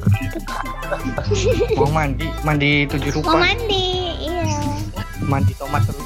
[1.78, 3.86] Mau mandi, mandi tujuh Mau rupa, mandi,
[4.20, 4.58] iya.
[5.22, 6.02] mandi tomat terus.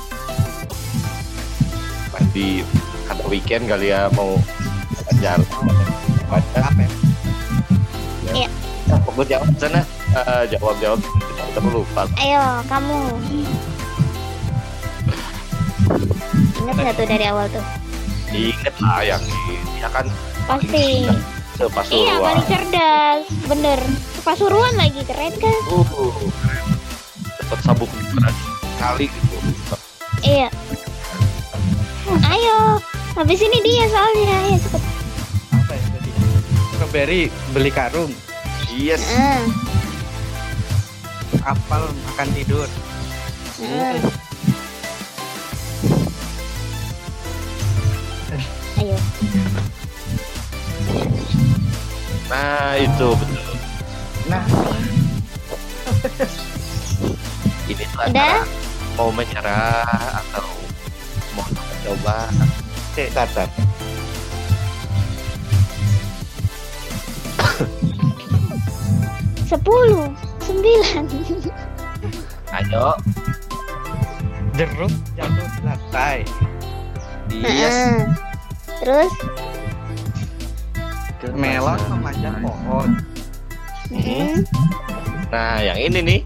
[2.13, 2.61] mandi
[3.09, 4.37] atau weekend kali ya mau
[5.19, 5.41] jalan
[6.29, 6.91] baca Apa ya?
[8.35, 8.49] Iya.
[9.09, 9.81] Gue jawab sana
[10.15, 12.99] Eh, jawab jawab kita udah lupa Ayo, kamu.
[16.55, 17.65] Ingat nggak tuh dari awal tuh?
[18.35, 20.07] inget lah yang ini ya kan
[20.45, 21.09] Pasti.
[21.55, 23.23] Iya, Pasuruan paling cerdas.
[23.47, 23.81] Bener.
[24.21, 25.59] Pasuruan lagi, keren kan?
[25.71, 26.13] uh
[27.37, 28.33] dapat sabuk berat
[28.77, 29.37] kali gitu
[30.21, 30.49] Iya.
[32.25, 32.81] Ayo.
[33.15, 34.37] Habis ini dia soalnya.
[34.43, 34.83] Ayo cepet.
[35.53, 36.11] Apa ya tadi?
[36.71, 38.11] Strawberry beli karung,
[38.69, 39.45] yes Ah,
[41.47, 42.67] apel makan tidur.
[43.61, 44.24] ah.
[52.35, 53.55] Nah itu betul
[54.25, 54.41] Nah,
[57.69, 58.41] ini tuh antara
[58.97, 59.85] mau menyerah
[60.25, 60.49] atau
[61.37, 61.45] mau
[61.85, 62.33] coba
[62.95, 63.51] Oke, Tatan.
[69.51, 70.07] Sepuluh.
[70.47, 71.11] Sembilan.
[72.55, 72.95] Ayo.
[74.55, 76.23] jeruk jatuh di lantai.
[77.35, 78.07] Yes.
[78.79, 79.11] Terus?
[81.33, 82.89] Melon memanjat pohon.
[83.89, 84.45] Mm,
[85.33, 86.21] Nah, yang ini nih.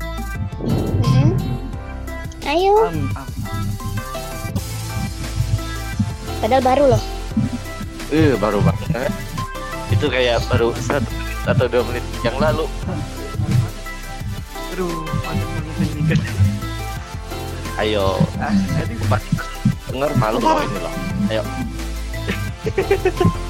[0.58, 1.30] mm.
[2.42, 2.74] Ayo.
[2.88, 3.28] Am, am.
[6.38, 7.02] Padahal baru loh.
[8.08, 9.12] Eh, baru banget.
[9.88, 12.64] Itu kayak baru satu menit atau dua menit yang lalu.
[14.72, 14.92] Aduh,
[15.22, 16.14] panjang banget ini.
[17.78, 18.50] Ayo, Ah,
[19.88, 20.94] denger malu loh ini loh.
[21.28, 21.42] Ayo,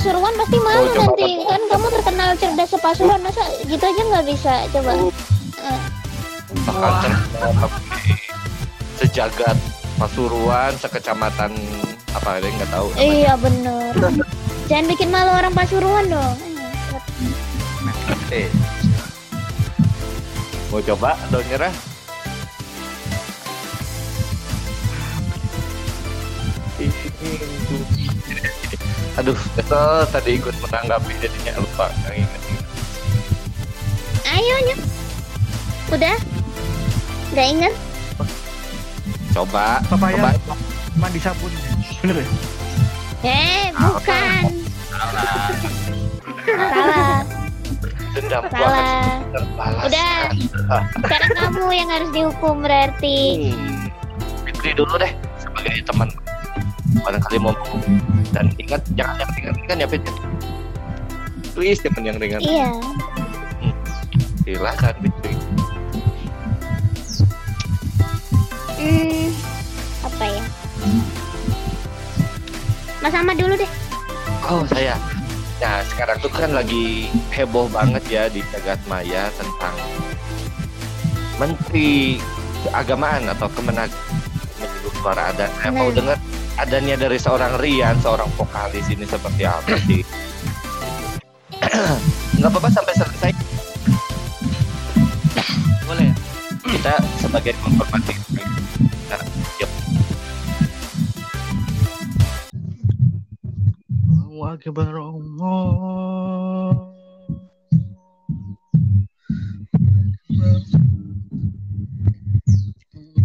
[0.00, 4.52] Pasuruan pasti malu Oh, nanti kan kamu terkenal cerdas sepasuruan masa gitu aja nggak bisa
[4.72, 4.96] coba.
[4.96, 5.80] Eh,
[6.64, 7.68] bakal terkenal
[8.96, 9.56] sejagat
[10.00, 11.52] Pasuruan, sekecamatan
[12.16, 12.86] apa ada yang nggak tahu.
[12.88, 13.12] namanya.
[13.12, 13.92] iya bener.
[14.72, 16.36] Jangan bikin malu orang Pasuruan dong.
[18.32, 18.48] Eh,
[20.72, 21.74] Mau coba atau nyerah?
[29.20, 32.40] Aduh, kesel tadi ikut menanggapi jadinya lupa nggak inget.
[34.32, 34.80] Ayo nyok.
[35.92, 36.16] Udah?
[37.36, 37.74] Gak inget?
[39.36, 40.16] Coba, Papaya.
[40.16, 40.56] coba.
[40.96, 41.52] mandi sabun.
[42.00, 42.26] Bener ya?
[43.28, 44.44] Eh, bukan.
[44.88, 47.20] Salah.
[48.16, 48.84] Dendam gua akan
[49.36, 49.82] Salah.
[49.84, 50.16] Udah.
[50.96, 53.52] Sekarang kamu yang harus dihukum berarti.
[53.52, 53.84] Hmm.
[54.48, 56.08] Fitri dulu deh sebagai teman.
[56.98, 57.54] Barangkali mau
[58.34, 60.16] dan ingat jangan yang ringan-ringan ya Fitri.
[61.54, 62.40] Please jangan yang ringan.
[62.42, 62.68] Iya.
[64.42, 65.34] Silahkan Fitri.
[68.80, 69.28] Hmm,
[70.02, 70.44] apa ya?
[73.00, 73.70] Mas Ahmad dulu deh.
[74.48, 74.96] Oh saya.
[75.60, 79.76] Nah sekarang tuh kan lagi heboh banget ya di jagat maya tentang
[81.36, 82.16] Menteri
[82.64, 83.92] Keagamaan atau Kemenag
[84.60, 85.48] menyebut suara adan.
[85.60, 86.16] Saya mau dengar
[86.58, 90.02] adannya dari seorang Rian, seorang vokalis ini seperti apa sih?
[92.40, 93.30] Nggak apa-apa sampai selesai.
[95.84, 96.14] Boleh ya?
[96.64, 98.14] Kita sebagai menghormati.
[99.12, 99.22] Nah,
[99.60, 99.70] yuk.
[104.50, 106.74] Akbar Allah.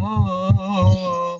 [0.05, 1.34] Allah.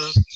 [0.00, 0.29] live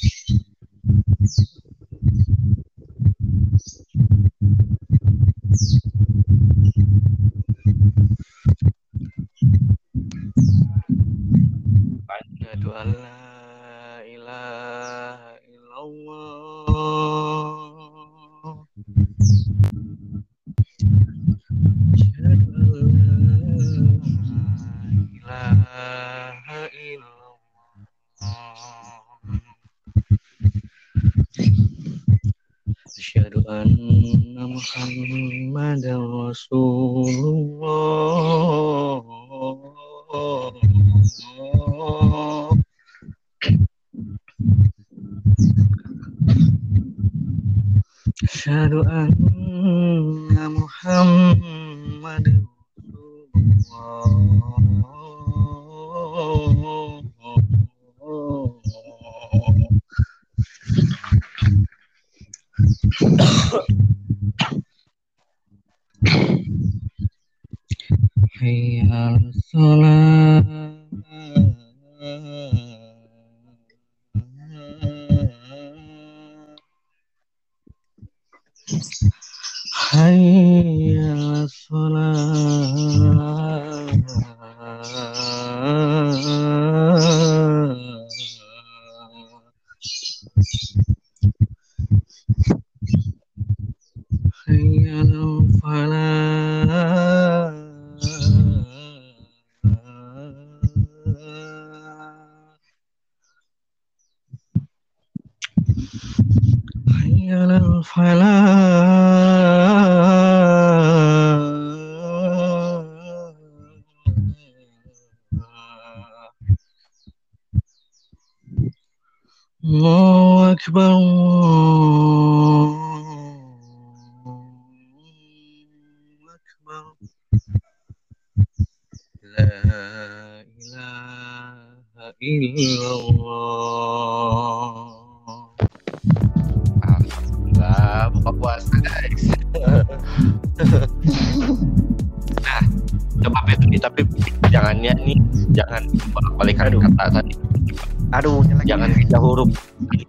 [68.45, 69.17] Hayya
[69.49, 69.94] shalah.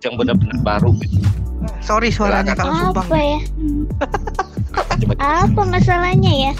[0.02, 0.92] Yang benar-benar baru.
[0.98, 1.18] Gitu.
[1.80, 3.06] sorry suaranya Kak Sumpang.
[3.06, 3.40] Apa ya?
[5.18, 6.54] Apa masalahnya ya?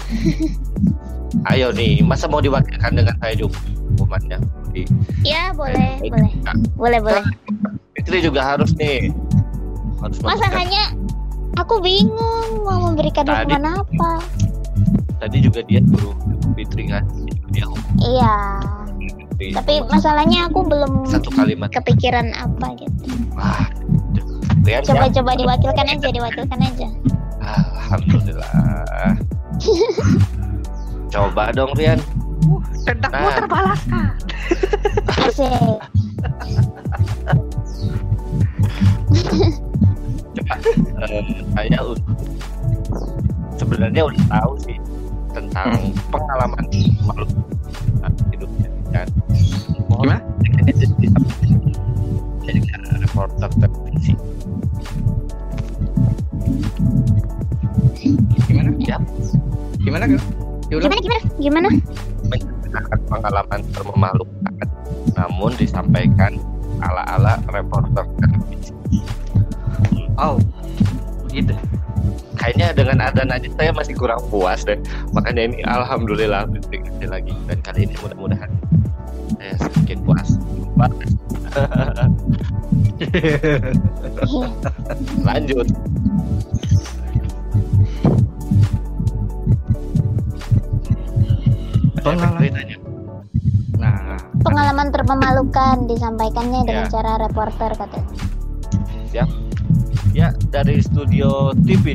[1.52, 3.54] ayo nih, masa mau diwakilkan dengan saya juga
[3.92, 4.38] hukumannya?
[4.72, 4.88] Di-
[5.22, 6.32] Ya boleh, boleh,
[6.74, 7.24] boleh, boleh.
[7.94, 9.14] Fitri juga harus nih,
[10.00, 10.84] harus Masa memberikan- hanya
[11.56, 14.12] Aku bingung mau memberikan Tadi- hukuman apa.
[15.16, 16.12] Tadi juga dia suruh
[16.52, 17.00] Fitri kan.
[17.48, 17.64] Dia
[17.96, 18.34] Iya.
[19.36, 19.52] Fitri.
[19.52, 21.68] Tapi masalahnya aku belum satu kalimat.
[21.70, 23.04] kepikiran apa gitu.
[23.32, 23.68] Wah.
[24.62, 26.88] Rian, Coba-coba diwakilkan aja, diwakilkan aja.
[27.38, 28.50] Alhamdulillah.
[31.12, 32.00] Coba dong Rian.
[32.82, 33.36] Tendangmu Nah.
[33.36, 34.04] terbalaskan.
[35.20, 35.78] Asik.
[40.34, 40.54] Coba.
[40.96, 42.00] Eh, saya u-
[43.54, 44.76] sebenarnya udah tahu sih
[45.30, 45.70] tentang
[46.12, 46.64] pengalaman
[47.02, 47.30] makhluk
[48.32, 48.55] hidupnya
[49.02, 49.08] kan.
[49.86, 50.16] Gimana?
[52.46, 52.58] Jadi
[53.02, 54.12] reporter televisi.
[58.46, 58.70] Gimana?
[58.80, 58.96] Ya,
[59.82, 60.04] Gimana?
[60.66, 60.90] Diulang.
[60.90, 61.22] Gimana gimana?
[61.38, 61.68] Gimana?
[62.26, 64.54] menceritakan pengalaman termemalukan,
[65.16, 66.32] namun disampaikan
[66.84, 68.72] ala-ala reporter televisi.
[70.20, 70.36] Oh,
[71.28, 71.54] begitu.
[72.36, 74.78] Kayaknya dengan adan aja saya masih kurang puas deh.
[75.16, 76.46] Makanya ini alhamdulillah
[77.06, 78.50] lagi dan kali ini mudah-mudahan
[79.38, 80.28] saya sedikit puas.
[85.26, 85.66] Lanjut.
[92.02, 92.52] Pengalaman.
[93.76, 96.92] Nah, Pengalaman termemalukan disampaikannya dengan Ya.
[96.92, 98.14] cara reporter katanya.
[100.16, 101.92] Ya dari studio TV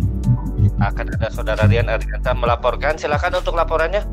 [0.78, 2.94] akan ada saudara Rian Arianta melaporkan.
[2.94, 4.06] Silakan untuk laporannya.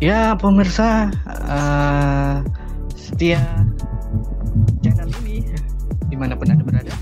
[0.00, 2.36] Ya pemirsa eh,
[2.96, 3.44] setia
[4.80, 5.44] channel ini
[6.08, 6.94] di mana pun anda berada.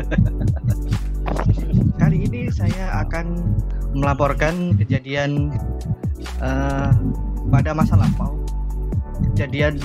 [2.00, 3.44] Kali ini saya akan
[3.92, 5.52] melaporkan kejadian
[6.40, 6.92] eh,
[7.52, 8.32] pada masa lampau,
[9.36, 9.76] kejadian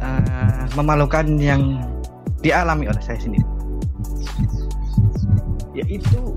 [0.00, 1.84] eh, memalukan yang
[2.40, 3.44] dialami oleh saya sendiri,
[5.76, 6.32] yaitu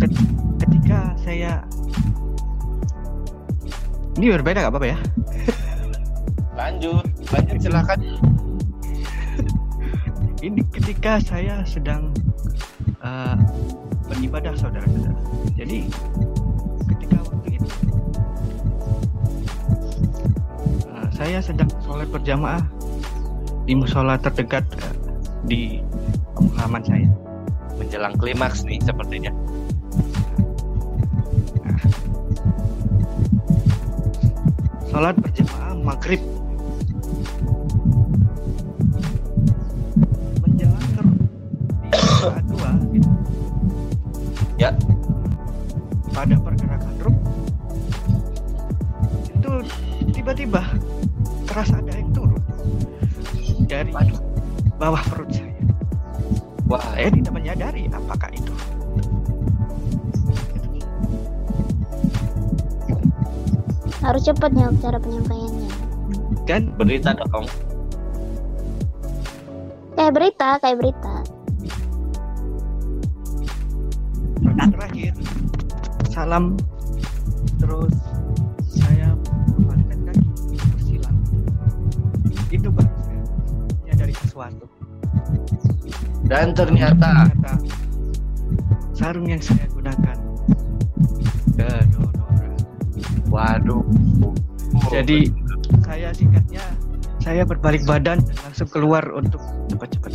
[0.00, 0.32] ket-
[0.64, 1.60] ketika saya
[4.20, 4.98] ini berbeda nggak apa-apa ya?
[6.52, 7.98] Lanjut, lanjut silakan.
[10.46, 12.12] Ini ketika saya sedang
[13.00, 13.36] eh,
[14.04, 15.16] beribadah saudara-saudara.
[15.56, 15.88] Jadi
[16.92, 17.72] ketika waktu itu
[20.92, 22.60] eh, saya sedang sholat berjamaah
[23.64, 24.92] di musola terdekat eh,
[25.48, 25.60] di
[26.60, 27.08] halaman saya.
[27.80, 29.32] Menjelang klimaks nih sepertinya.
[34.92, 36.20] Sholat berjamaah maghrib
[40.52, 40.64] di
[41.96, 43.10] rakaat dua gitu.
[44.60, 44.70] Ya.
[46.12, 47.16] pada pergerakan ruk
[49.32, 49.52] itu
[50.12, 50.60] tiba-tiba
[51.48, 52.44] terasa ada yang turun
[53.64, 53.96] dari
[54.76, 55.56] bawah perut saya
[56.68, 58.21] Wah, saya tidak menyadari apakah
[64.12, 65.72] Harus cepat ya cara penyampaiannya.
[66.44, 66.68] kan?
[66.76, 67.48] Berita dong.
[69.96, 71.14] Kayak berita, kayak berita.
[74.52, 75.16] dan terakhir.
[76.12, 76.60] Salam.
[77.56, 77.96] Terus
[78.68, 79.16] saya
[79.56, 81.16] kembalikan kaki bersilang
[82.52, 83.24] itu baru saya
[83.80, 84.68] menyadari sesuatu.
[86.28, 87.52] Dan ternyata Ternyata
[88.92, 90.16] sarung yang saya gunakan.
[91.56, 92.01] Kedonora
[93.32, 93.80] waduh.
[94.92, 95.32] jadi
[95.80, 96.64] saya singkatnya
[97.22, 99.40] saya berbalik badan dan langsung keluar untuk
[99.72, 100.12] cepat-cepat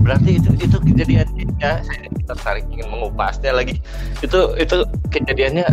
[0.00, 3.82] berarti itu itu kejadiannya ya saya tertarik ingin mengupasnya lagi.
[4.22, 5.66] Itu itu kejadiannya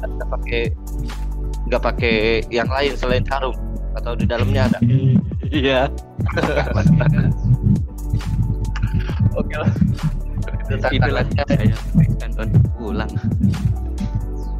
[0.00, 0.62] nggak pakai
[1.68, 2.14] nggak pakai
[2.48, 3.56] yang lain selain sarung
[3.92, 4.78] atau di dalamnya ada.
[5.52, 5.86] iya
[9.36, 9.70] Oke lah.
[10.66, 11.76] Itu tantangannya.
[12.18, 13.10] saya pulang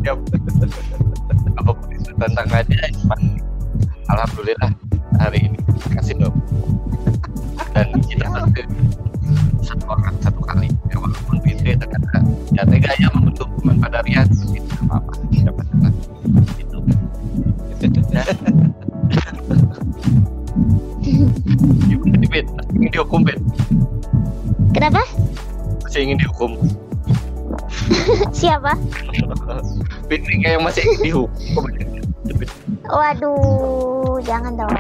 [0.08, 0.24] Siap.
[1.60, 2.80] Apa pun itu tantangannya,
[3.12, 3.20] Pak.
[4.08, 4.72] Alhamdulillah
[5.20, 5.60] hari ini
[5.92, 6.32] kasih dong.
[7.76, 8.64] Dan kita tentu
[9.60, 10.72] satu orang satu kali.
[10.88, 12.24] Ya, walaupun Fitri ternyata
[12.56, 15.12] ya tega ya membentuk hukuman pada Rian, tapi tidak apa-apa.
[15.44, 16.78] Dapat dapat itu.
[21.84, 22.46] Gimana nih, Bet?
[22.48, 23.40] Masih ingin dihukum, Bet?
[24.72, 25.04] Kenapa?
[25.84, 26.56] Masih ingin dihukum.
[28.40, 28.72] Siapa?
[30.08, 31.64] Fitri kayak masih dihukum.
[32.88, 34.72] Waduh, jangan dong.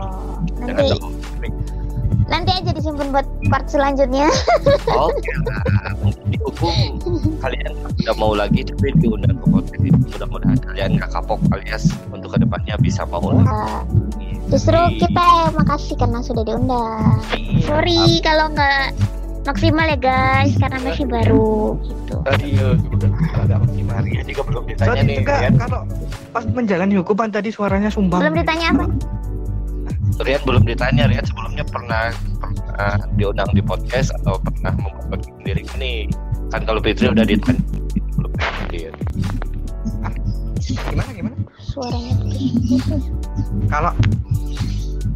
[0.56, 1.12] Jangan Nanti dong.
[2.28, 4.28] nanti aja disimpan buat part selanjutnya.
[4.92, 5.64] Oke lah,
[6.04, 7.00] mungkin dihukum
[7.40, 7.72] kalian
[8.04, 12.44] udah mau lagi tapi diundang ke podcast ini mudah-mudahan kalian nggak kapok alias untuk ke
[12.44, 13.48] depannya bisa mau lagi.
[13.48, 13.80] Nah,
[14.48, 17.16] Justru kita yang makasih karena sudah diundang.
[17.64, 18.92] Sorry kalau nggak
[19.48, 22.16] maksimal ya guys karena masih baru gitu.
[22.44, 23.96] Iya, udah agak maksimal.
[24.04, 25.18] Ria juga belum ditanya Soalnya nih.
[25.24, 25.54] Rian.
[25.56, 25.80] kalau
[26.36, 28.20] pas menjalani hukuman tadi suaranya sumbang.
[28.20, 28.86] Belum ditanya apa?
[30.20, 31.02] Rian belum ditanya.
[31.08, 36.12] Rian sebelumnya pernah pernah diundang di podcast atau pernah membuat sendiri ini.
[36.52, 37.62] Kan kalau Fitri udah ditanya.
[38.20, 38.92] Belum hadir.
[40.68, 41.36] Gimana gimana?
[41.56, 42.12] Suaranya.
[43.72, 43.92] Kalau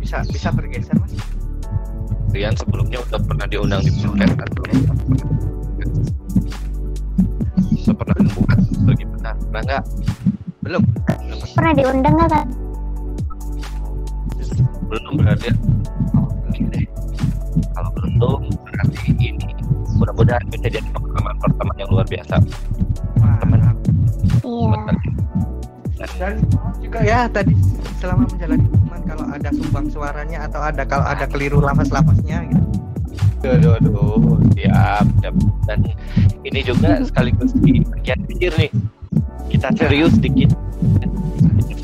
[0.01, 1.12] bisa bisa bergeser mas?
[2.33, 4.64] Rian sebelumnya udah pernah diundang di podcast atau
[7.83, 8.59] Udah pernah membuat
[8.89, 9.30] bagaimana?
[9.37, 9.85] Pernah nggak?
[10.64, 10.83] Belum.
[11.53, 12.47] Pernah diundang nggak kan?
[14.89, 15.49] Belum berarti.
[16.72, 16.85] Deh.
[17.76, 19.49] Kalau belum berarti ini
[20.01, 22.41] mudah-mudahan bisa jadi pengalaman pertama yang luar biasa.
[23.20, 23.76] Mantap.
[24.41, 26.09] Iya.
[26.16, 26.35] Dan
[26.80, 27.55] juga ya tadi
[28.01, 28.66] selama menjalani
[29.13, 32.65] kalau ada sumbang suaranya atau ada kalau ada keliru lafaz-lafaznya gitu.
[33.45, 35.35] Aduh, aduh, siap, siap.
[35.69, 35.85] Dan
[36.49, 38.73] ini juga sekaligus di bagian pikir nih.
[39.53, 40.49] Kita serius dikit.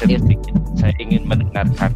[0.00, 0.56] Serius dikit.
[0.80, 1.92] Saya ingin mendengarkan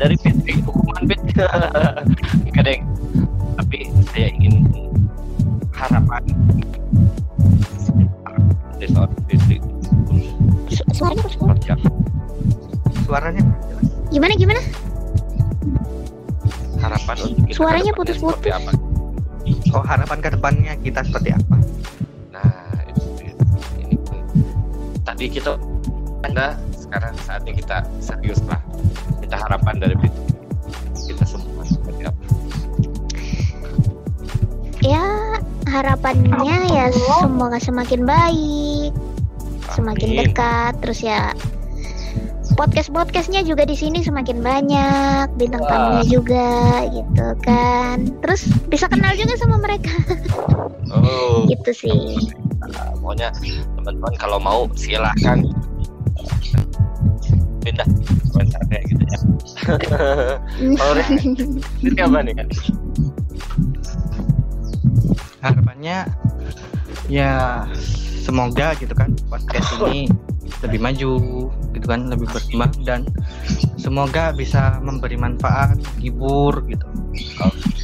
[0.00, 1.34] dari Fitri, hukuman Fitri.
[2.48, 2.80] Enggak.
[3.60, 4.64] Tapi saya ingin
[5.76, 6.22] harapan
[8.80, 9.58] dari seorang Fitri
[10.72, 11.76] Su- Suaranya?
[13.04, 13.44] Suaranya.
[14.14, 14.62] Gimana gimana?
[16.78, 18.54] Harapan untuk kita Suaranya putus-putus.
[19.74, 21.58] Oh harapan ke depannya kita seperti apa?
[22.30, 22.78] Nah,
[23.82, 24.22] ini pun.
[25.02, 25.58] Tadi kita
[26.22, 28.62] Anda sekarang saatnya kita serius lah.
[29.18, 29.98] Kita harapan dari
[31.10, 32.22] kita semua seperti apa?
[34.78, 35.02] Ya
[35.66, 38.94] harapannya ya semoga semakin baik,
[39.74, 40.18] semakin Amin.
[40.22, 40.72] dekat.
[40.86, 41.34] Terus ya
[42.54, 48.06] podcast podcastnya juga di sini semakin banyak, bintang tamunya juga gitu kan.
[48.22, 49.90] Terus bisa kenal juga sama mereka
[50.94, 52.30] Oh, gitu sih.
[52.62, 53.34] Nah, pokoknya
[53.76, 55.42] teman-teman kalau mau silahkan
[57.66, 57.88] pindah
[58.30, 59.18] komentarnya gitu ya.
[60.78, 60.94] Kalau
[61.80, 62.48] ini apa nih kan?
[65.40, 65.98] Harapannya
[67.08, 67.64] ya
[68.24, 70.08] semoga gitu kan podcast ini
[70.62, 71.12] lebih maju
[71.74, 73.00] gitu kan lebih berkembang dan
[73.80, 76.86] semoga bisa memberi manfaat hibur gitu.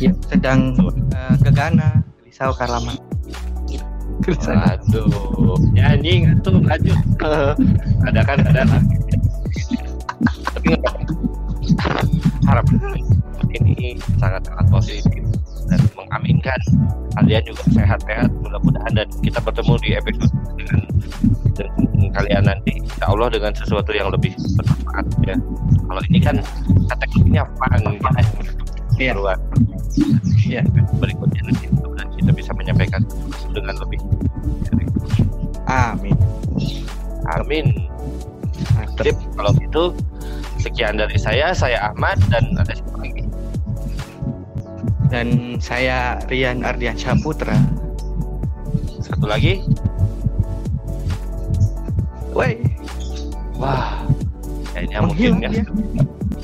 [0.00, 0.78] Ya, sedang
[1.12, 2.96] eh, gegana gelisah karlaman
[4.20, 6.98] Waduh, nyanyi nggak tuh lanjut.
[8.08, 8.82] ada kan ada lah.
[10.54, 10.76] Tapi
[12.44, 12.76] harapan
[13.56, 15.24] ini sangat sangat positif
[15.70, 16.60] dan mengaminkan
[17.14, 20.80] kalian juga sehat-sehat mudah-mudahan dan kita bertemu di episode dengan,
[21.54, 25.36] dengan kalian nanti insya Allah dengan sesuatu yang lebih bermanfaat ya
[25.86, 26.36] kalau ini kan
[26.90, 27.80] kategorinya fun
[28.18, 28.24] ya
[29.00, 29.16] Iya.
[29.16, 29.38] Keluar.
[30.44, 30.60] Iya.
[31.00, 31.66] berikutnya nanti
[32.20, 33.00] kita bisa menyampaikan
[33.56, 33.96] dengan lebih
[35.64, 36.16] amin
[37.32, 37.66] amin
[38.76, 39.08] Mantap.
[39.08, 39.82] Sip, kalau gitu
[40.60, 43.24] sekian dari saya saya Ahmad dan ada siapa lagi
[45.11, 47.58] dan saya Rian Ardiansyah Putra.
[49.02, 49.66] Satu lagi?
[52.30, 52.62] Woi,
[53.58, 54.06] wah
[54.70, 55.50] kayaknya mungkin ya.
[55.50, 55.64] dia.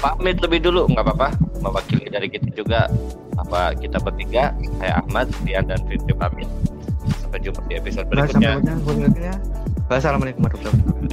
[0.02, 1.28] pamit lebih dulu nggak apa-apa.
[1.62, 2.90] Mewakili dari kita juga
[3.38, 4.50] apa kita bertiga
[4.82, 6.50] saya Ahmad Rian dan Fitri pamit.
[7.22, 8.58] Sampai jumpa di episode berikutnya.
[9.86, 11.06] Wassalamualaikum warahmatullahi wabarakatuh.